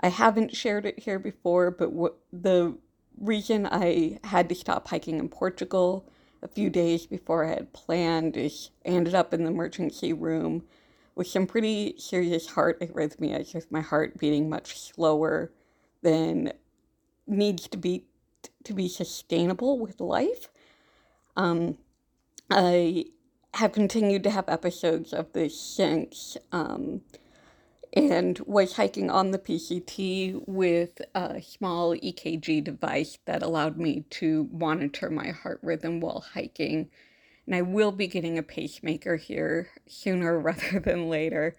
[0.00, 2.76] I haven't shared it here before, but what, the
[3.18, 6.08] reason I had to stop hiking in Portugal
[6.42, 10.64] a few days before I had planned is I ended up in the emergency room
[11.14, 15.52] with some pretty serious heart arrhythmias, with my heart beating much slower
[16.02, 16.52] than
[17.26, 18.04] needs to be
[18.64, 20.48] to be sustainable with life.
[21.36, 21.78] Um,
[22.50, 23.06] I
[23.54, 27.02] have continued to have episodes of this since, um,
[27.92, 34.48] and was hiking on the PCT with a small EKG device that allowed me to
[34.52, 36.88] monitor my heart rhythm while hiking
[37.46, 41.56] and I will be getting a pacemaker here sooner rather than later.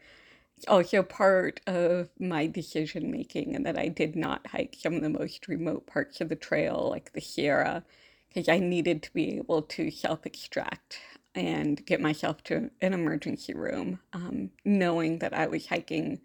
[0.57, 5.01] It's also part of my decision making, and that I did not hike some of
[5.01, 7.83] the most remote parts of the trail, like the Sierra,
[8.29, 10.99] because I needed to be able to self extract
[11.35, 16.21] and get myself to an emergency room, um, knowing that I was hiking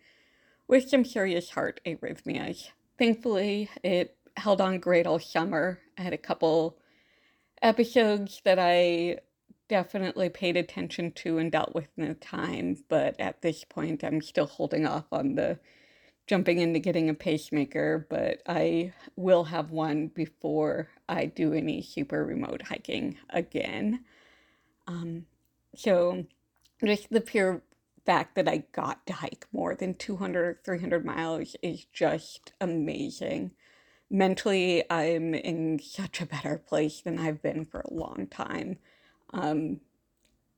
[0.69, 2.69] with some serious heart arrhythmias.
[2.99, 5.81] Thankfully, it held on great all summer.
[5.97, 6.79] I had a couple
[7.63, 9.19] episodes that I
[9.69, 14.21] definitely paid attention to and dealt with in the time, but at this point, I'm
[14.23, 15.59] still holding off on the
[16.27, 22.25] jumping into getting a pacemaker, but I will have one before I do any super
[22.25, 24.05] remote hiking again.
[24.87, 25.27] Um,
[25.75, 26.27] so,
[26.85, 27.63] just the pure
[28.05, 33.53] fact that I got to hike more than 200 or 300 miles is just amazing.
[34.11, 38.79] Mentally, I'm in such a better place than I've been for a long time
[39.33, 39.81] um,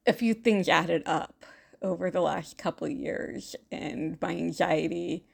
[0.07, 1.45] a few things added up
[1.83, 5.25] over the last couple years, and my anxiety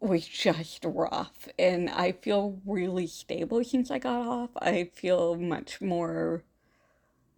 [0.00, 1.48] was just rough.
[1.58, 4.50] And I feel really stable since I got off.
[4.60, 6.44] I feel much more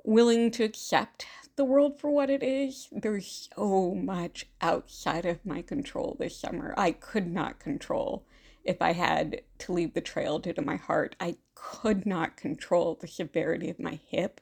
[0.05, 2.89] willing to accept the world for what it is.
[2.93, 6.75] There's so much outside of my control this summer.
[6.77, 8.25] I could not control
[8.65, 11.17] if I had to leave the trail due to my heart.
[11.21, 14.41] I could not control the severity of my hip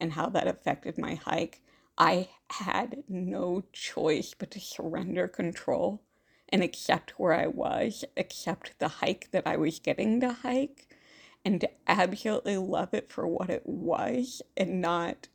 [0.00, 1.62] and how that affected my hike.
[1.96, 6.02] I had no choice but to surrender control
[6.48, 10.94] and accept where I was, accept the hike that I was getting to hike,
[11.44, 15.28] and to absolutely love it for what it was and not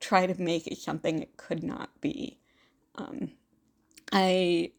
[0.00, 2.38] try to make it something it could not be.
[2.96, 3.32] Um,
[4.12, 4.72] I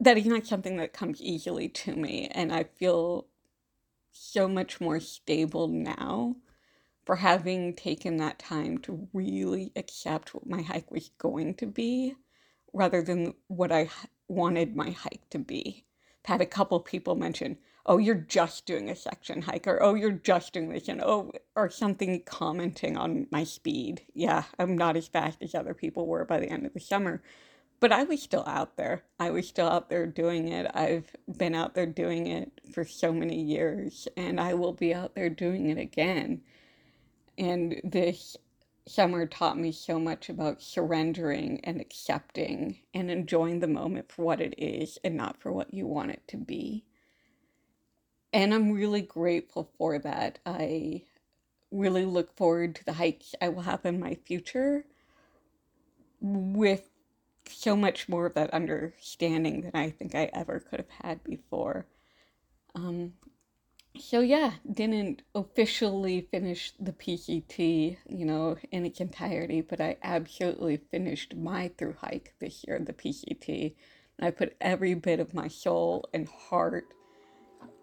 [0.00, 3.26] that is not something that comes easily to me, and I feel
[4.12, 6.36] so much more stable now
[7.04, 12.14] for having taken that time to really accept what my hike was going to be
[12.72, 13.88] rather than what I
[14.28, 15.84] wanted my hike to be.
[16.24, 19.94] I've had a couple people mention, oh, you're just doing a section hike, or oh,
[19.94, 24.02] you're just doing this, and oh, or something commenting on my speed.
[24.14, 27.22] Yeah, I'm not as fast as other people were by the end of the summer,
[27.80, 29.04] but I was still out there.
[29.20, 30.70] I was still out there doing it.
[30.74, 35.14] I've been out there doing it for so many years, and I will be out
[35.14, 36.40] there doing it again.
[37.38, 38.36] And this
[38.86, 44.40] summer taught me so much about surrendering and accepting and enjoying the moment for what
[44.40, 46.84] it is and not for what you want it to be.
[48.32, 50.38] And I'm really grateful for that.
[50.44, 51.02] I
[51.70, 54.84] really look forward to the hikes I will have in my future
[56.20, 56.90] with
[57.48, 61.86] so much more of that understanding than I think I ever could have had before.
[62.74, 63.14] Um,
[63.98, 70.78] so yeah, didn't officially finish the PCT, you know, in its entirety, but I absolutely
[70.90, 73.74] finished my through hike this year, the PCT.
[74.18, 76.86] And I put every bit of my soul and heart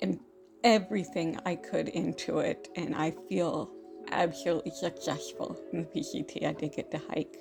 [0.02, 0.20] and
[0.64, 3.72] everything I could into it, and I feel
[4.12, 6.46] absolutely successful in the PCT.
[6.46, 7.38] I did get to hike.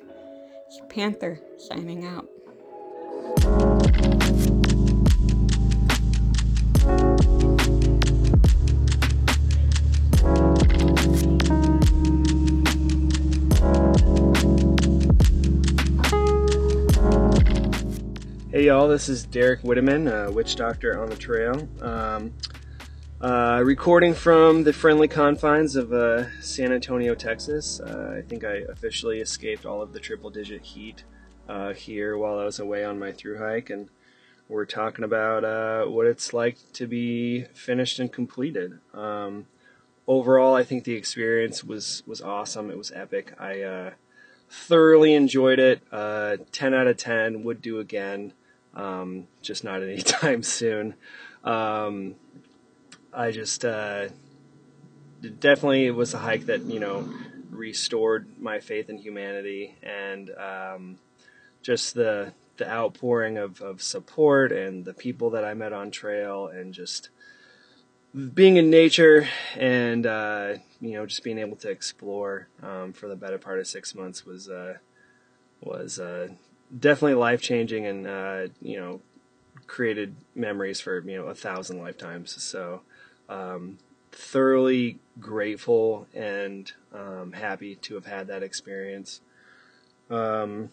[0.67, 2.29] It's Panther signing out.
[18.61, 21.67] Hey y'all, this is Derek Whitteman, uh, Witch Doctor on the Trail.
[21.81, 22.35] Um,
[23.19, 27.81] uh, recording from the friendly confines of uh, San Antonio, Texas.
[27.81, 31.05] Uh, I think I officially escaped all of the triple digit heat
[31.49, 33.89] uh, here while I was away on my through hike, and
[34.47, 38.79] we're talking about what it's like to be finished and completed.
[38.93, 39.47] Um,
[40.07, 42.71] overall, I think the experience was was awesome.
[42.71, 43.33] It was epic.
[43.41, 43.93] I
[44.51, 45.81] thoroughly enjoyed it.
[45.91, 48.35] 10 out of 10 would do again
[48.75, 50.95] um, just not anytime soon.
[51.45, 52.15] Um,
[53.13, 54.09] I just uh,
[55.41, 57.09] definitely it was a hike that you know
[57.51, 60.99] restored my faith in humanity and um,
[61.63, 66.47] just the the outpouring of, of support and the people that I met on trail
[66.47, 67.09] and just
[68.35, 73.17] being in nature and uh, you know just being able to explore um, for the
[73.17, 74.77] better part of six months was uh,
[75.61, 76.29] was uh,
[76.79, 79.01] definitely life changing and uh, you know
[79.67, 82.43] created memories for you know a thousand lifetimes.
[82.43, 82.83] So
[83.29, 83.79] um,
[84.13, 89.21] thoroughly grateful and um, happy to have had that experience.
[90.11, 90.71] Um,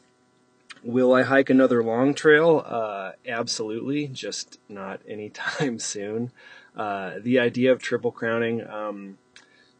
[0.83, 2.63] will I hike another long trail?
[2.65, 6.31] Uh, absolutely, just not anytime soon.
[6.75, 9.17] Uh, the idea of triple crowning um,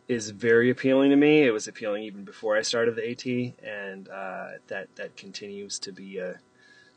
[0.07, 1.43] is very appealing to me.
[1.43, 3.25] It was appealing even before I started the AT,
[3.67, 6.33] and uh, that that continues to be a, uh,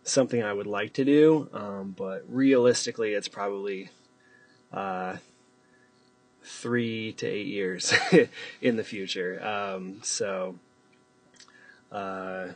[0.04, 1.48] something I would like to do.
[1.52, 3.90] Um, but realistically, it's probably
[4.72, 5.16] uh,
[6.42, 7.92] three to eight years
[8.62, 9.44] in the future.
[9.44, 10.56] Um, so
[11.90, 12.48] uh,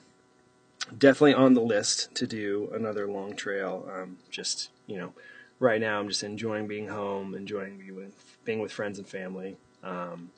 [0.97, 3.89] definitely on the list to do another long trail.
[3.93, 5.13] Um, just you know,
[5.59, 9.57] right now I'm just enjoying being home, enjoying being with, being with friends and family.
[9.83, 10.31] Um,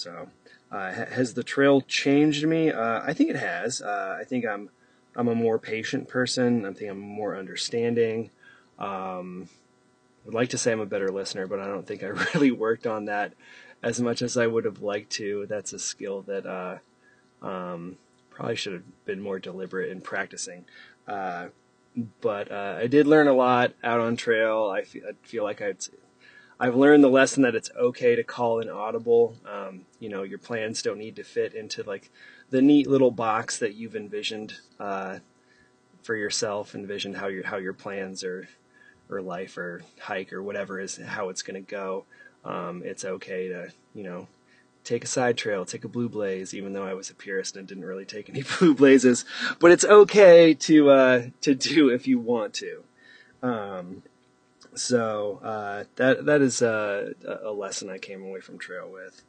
[0.00, 0.28] so,
[0.72, 2.70] uh, has the trail changed me?
[2.70, 3.82] Uh, I think it has.
[3.82, 4.70] Uh, I think I'm
[5.16, 6.64] I'm a more patient person.
[6.64, 8.30] I think I'm more understanding.
[8.78, 9.48] Um,
[10.24, 12.86] would like to say I'm a better listener, but I don't think I really worked
[12.86, 13.34] on that
[13.82, 15.46] as much as I would have liked to.
[15.46, 16.78] That's a skill that uh,
[17.44, 17.96] um,
[18.30, 20.64] probably should have been more deliberate in practicing.
[21.06, 21.48] Uh,
[22.20, 24.70] but uh, I did learn a lot out on trail.
[24.72, 25.86] I feel, I feel like I'd
[26.62, 29.34] I've learned the lesson that it's okay to call an audible.
[29.50, 32.10] Um, you know, your plans don't need to fit into like
[32.50, 35.20] the neat little box that you've envisioned uh,
[36.02, 36.74] for yourself.
[36.74, 38.46] Envisioned how your how your plans are
[39.08, 42.04] or life or hike or whatever is how it's going to go.
[42.44, 44.28] Um, it's okay to you know
[44.84, 47.66] take a side trail, take a blue blaze, even though I was a purist and
[47.66, 49.24] didn't really take any blue blazes.
[49.60, 52.84] But it's okay to uh, to do if you want to.
[53.42, 54.02] Um,
[54.74, 57.14] so uh, that that is a,
[57.44, 59.22] a, lesson I came away from trail with.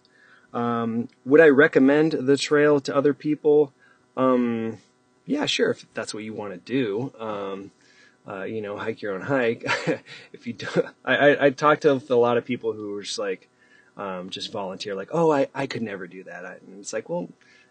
[0.53, 3.73] Um, would I recommend the trail to other people?
[4.17, 4.79] Um,
[5.25, 7.13] yeah, sure, if that's what you want to do.
[7.17, 7.71] Um,
[8.27, 9.65] uh, you know, hike your own hike.
[10.33, 10.67] if you do,
[11.03, 13.49] I, I, I talked to a lot of people who were just like,
[13.97, 16.61] um, just volunteer, like, oh, I, I could never do that.
[16.61, 17.29] And it's like, well,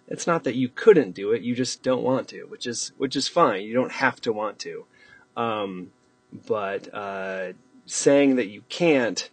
[0.09, 3.15] it's not that you couldn't do it, you just don't want to, which is which
[3.15, 3.63] is fine.
[3.63, 4.85] You don't have to want to.
[5.37, 5.93] Um,
[6.47, 7.53] but uh,
[7.87, 9.29] saying that you can't,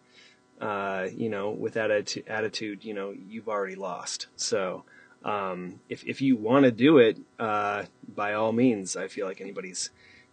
[0.60, 4.28] uh, you know, with that atti- attitude, you know, you've already lost.
[4.36, 4.84] So
[5.24, 7.84] um, if if you want to do it, uh,
[8.16, 9.90] by all means, I feel like anybody's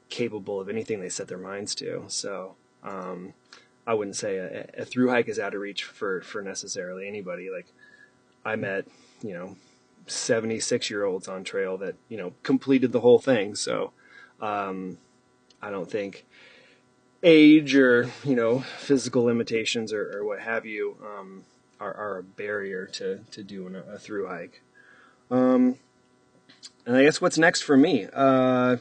[0.08, 2.04] capable of anything they set their minds to.
[2.08, 3.34] So um,
[3.86, 7.50] I wouldn't say a, a through hike is out of reach for for necessarily anybody.
[7.50, 7.66] Like
[8.44, 8.86] I met,
[9.22, 9.56] you know,
[10.06, 13.54] 76 year olds on trail that you know completed the whole thing.
[13.54, 13.92] So
[14.40, 14.98] um,
[15.62, 16.26] I don't think
[17.24, 21.44] age or you know physical limitations or, or what have you um,
[21.80, 24.62] are, are, a barrier to to doing a, a through hike.
[25.30, 25.76] Um,
[26.86, 28.06] and I guess what's next for me?
[28.12, 28.76] Uh,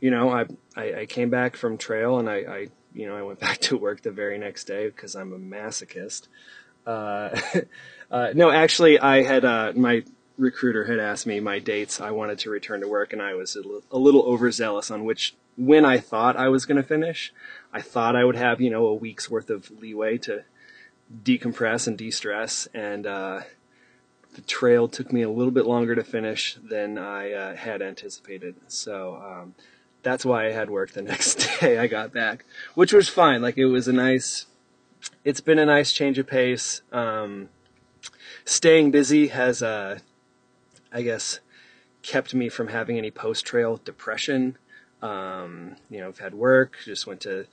[0.00, 3.22] you know, I, I, I came back from trail and I, I you know I
[3.22, 6.28] went back to work the very next day because I'm a masochist.
[6.86, 7.38] Uh,
[8.10, 10.02] uh, no, actually, I had uh, my
[10.38, 13.56] recruiter had asked me my dates I wanted to return to work, and I was
[13.56, 17.32] a, little overzealous on which when I thought I was going to finish.
[17.72, 20.44] I thought I would have you know a week's worth of leeway to
[21.24, 23.40] decompress and de-stress, and uh,
[24.34, 28.54] the trail took me a little bit longer to finish than I uh, had anticipated.
[28.68, 29.54] So um,
[30.02, 32.44] that's why I had work the next day I got back,
[32.74, 33.42] which was fine.
[33.42, 34.46] Like it was a nice.
[35.24, 36.82] It's been a nice change of pace.
[36.92, 37.48] Um,
[38.44, 39.98] staying busy has, uh,
[40.92, 41.40] I guess,
[42.02, 44.58] kept me from having any post trail depression.
[45.02, 46.76] Um, you know, I've had work.
[46.84, 47.46] Just went to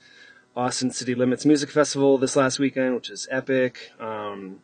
[0.56, 3.90] Austin City Limits Music Festival this last weekend, which is epic.
[4.00, 4.60] Um,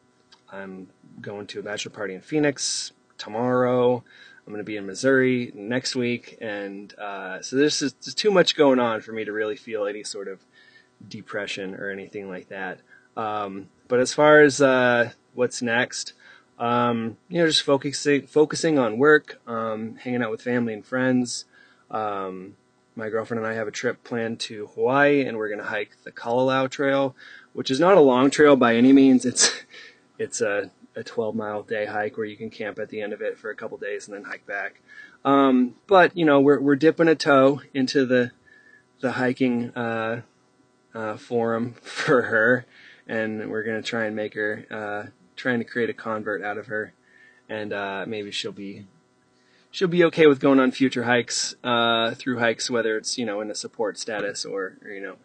[0.53, 0.89] I'm
[1.21, 4.05] going to a bachelor party in Phoenix tomorrow.
[4.47, 8.57] I'm going to be in Missouri next week, and uh, so there's just too much
[8.57, 10.45] going on for me to really feel any sort of
[11.09, 12.81] depression or anything like that.
[13.17, 16.13] Um, but as far as uh, what's next,
[16.59, 21.47] um, you know, just focusing focusing on work, um, hanging out with family and friends.
[21.91, 22.57] Um,
[22.97, 25.97] my girlfriend and I have a trip planned to Hawaii, and we're going to hike
[26.05, 27.15] the Kalalau Trail,
[27.53, 29.25] which is not a long trail by any means.
[29.25, 29.51] It's
[30.19, 33.21] it's a a 12 mile day hike where you can camp at the end of
[33.21, 34.81] it for a couple days and then hike back.
[35.25, 38.31] Um, but you know, we're, we're dipping a toe into the,
[39.01, 40.23] the hiking, uh,
[40.95, 42.67] uh, forum for her
[43.07, 46.59] and we're going to try and make her, uh, trying to create a convert out
[46.59, 46.93] of her
[47.49, 48.87] and, uh, maybe she'll be,
[49.75, 53.41] she'll be okay with going on future hikes, uh, through hikes, whether it's, you know,
[53.41, 55.17] in a support status or, or you know,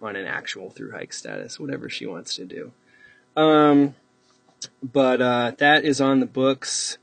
[0.00, 2.70] on an actual through hike status, whatever she wants to do.
[3.36, 3.96] Um,
[4.80, 6.98] but uh, that is on the books.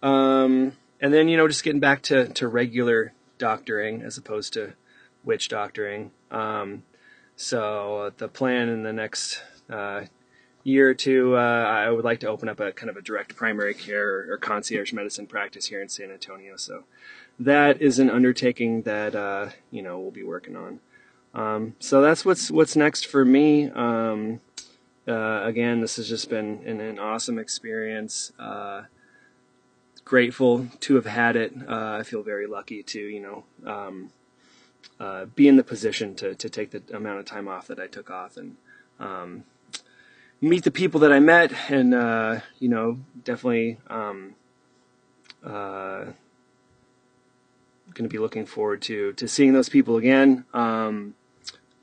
[0.00, 4.74] Um, and then you know, just getting back to to regular doctoring as opposed to
[5.24, 6.12] witch doctoring.
[6.30, 6.84] Um,
[7.34, 10.02] so uh, the plan in the next uh,
[10.64, 13.36] year or two, uh, I would like to open up a kind of a direct
[13.36, 16.56] primary care or concierge medicine practice here in San Antonio.
[16.56, 16.84] So
[17.38, 20.80] that is an undertaking that uh, you know we'll be working on.
[21.34, 23.70] Um, so that's what's what's next for me.
[23.70, 24.40] Um,
[25.06, 28.32] uh, again, this has just been an, an awesome experience.
[28.38, 28.84] Uh,
[30.04, 31.52] grateful to have had it.
[31.68, 34.10] Uh, I feel very lucky to, you know, um,
[35.00, 37.86] uh, be in the position to, to take the amount of time off that I
[37.86, 38.56] took off and
[39.00, 39.44] um,
[40.48, 44.34] meet the people that I met, and uh, you know, definitely um,
[45.44, 46.04] uh,
[47.92, 50.44] going to be looking forward to to seeing those people again.
[50.52, 51.14] Um,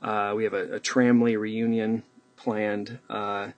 [0.02, 2.02] we have a, a Tramily reunion
[2.42, 3.48] planned uh,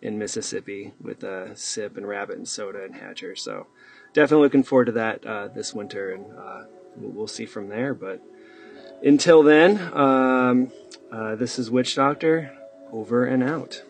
[0.00, 3.34] in Mississippi with uh, Sip and Rabbit and Soda and Hatcher.
[3.34, 3.66] So
[4.12, 6.64] definitely looking forward to that uh, this winter, and uh,
[6.96, 7.94] we'll, we'll, see from there.
[7.94, 8.22] But
[9.02, 10.72] until then, um,
[11.10, 12.56] uh, this is Witch Doctor
[12.92, 13.82] over and out.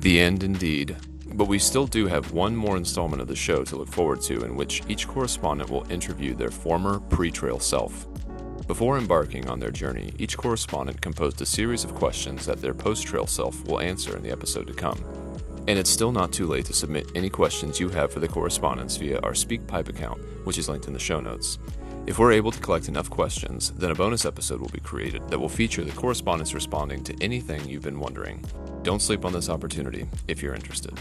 [0.00, 1.07] The end, indeed.
[1.38, 4.42] But we still do have one more installment of the show to look forward to,
[4.42, 8.08] in which each correspondent will interview their former pre trail self.
[8.66, 13.06] Before embarking on their journey, each correspondent composed a series of questions that their post
[13.06, 14.98] trail self will answer in the episode to come.
[15.68, 18.96] And it's still not too late to submit any questions you have for the correspondents
[18.96, 21.60] via our SpeakPipe account, which is linked in the show notes.
[22.06, 25.38] If we're able to collect enough questions, then a bonus episode will be created that
[25.38, 28.44] will feature the correspondents responding to anything you've been wondering.
[28.82, 30.98] Don't sleep on this opportunity if you're interested.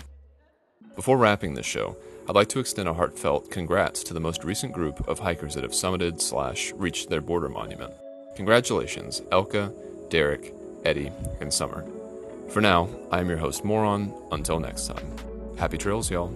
[0.98, 1.96] Before wrapping this show,
[2.28, 5.62] I'd like to extend a heartfelt congrats to the most recent group of hikers that
[5.62, 7.94] have summited slash reached their border monument.
[8.36, 9.72] Congratulations, Elka,
[10.10, 10.56] Derek,
[10.86, 11.86] Eddie, and Summer.
[12.50, 14.12] For now, I am your host, Moron.
[14.32, 15.06] Until next time,
[15.60, 16.34] happy trails, y'all.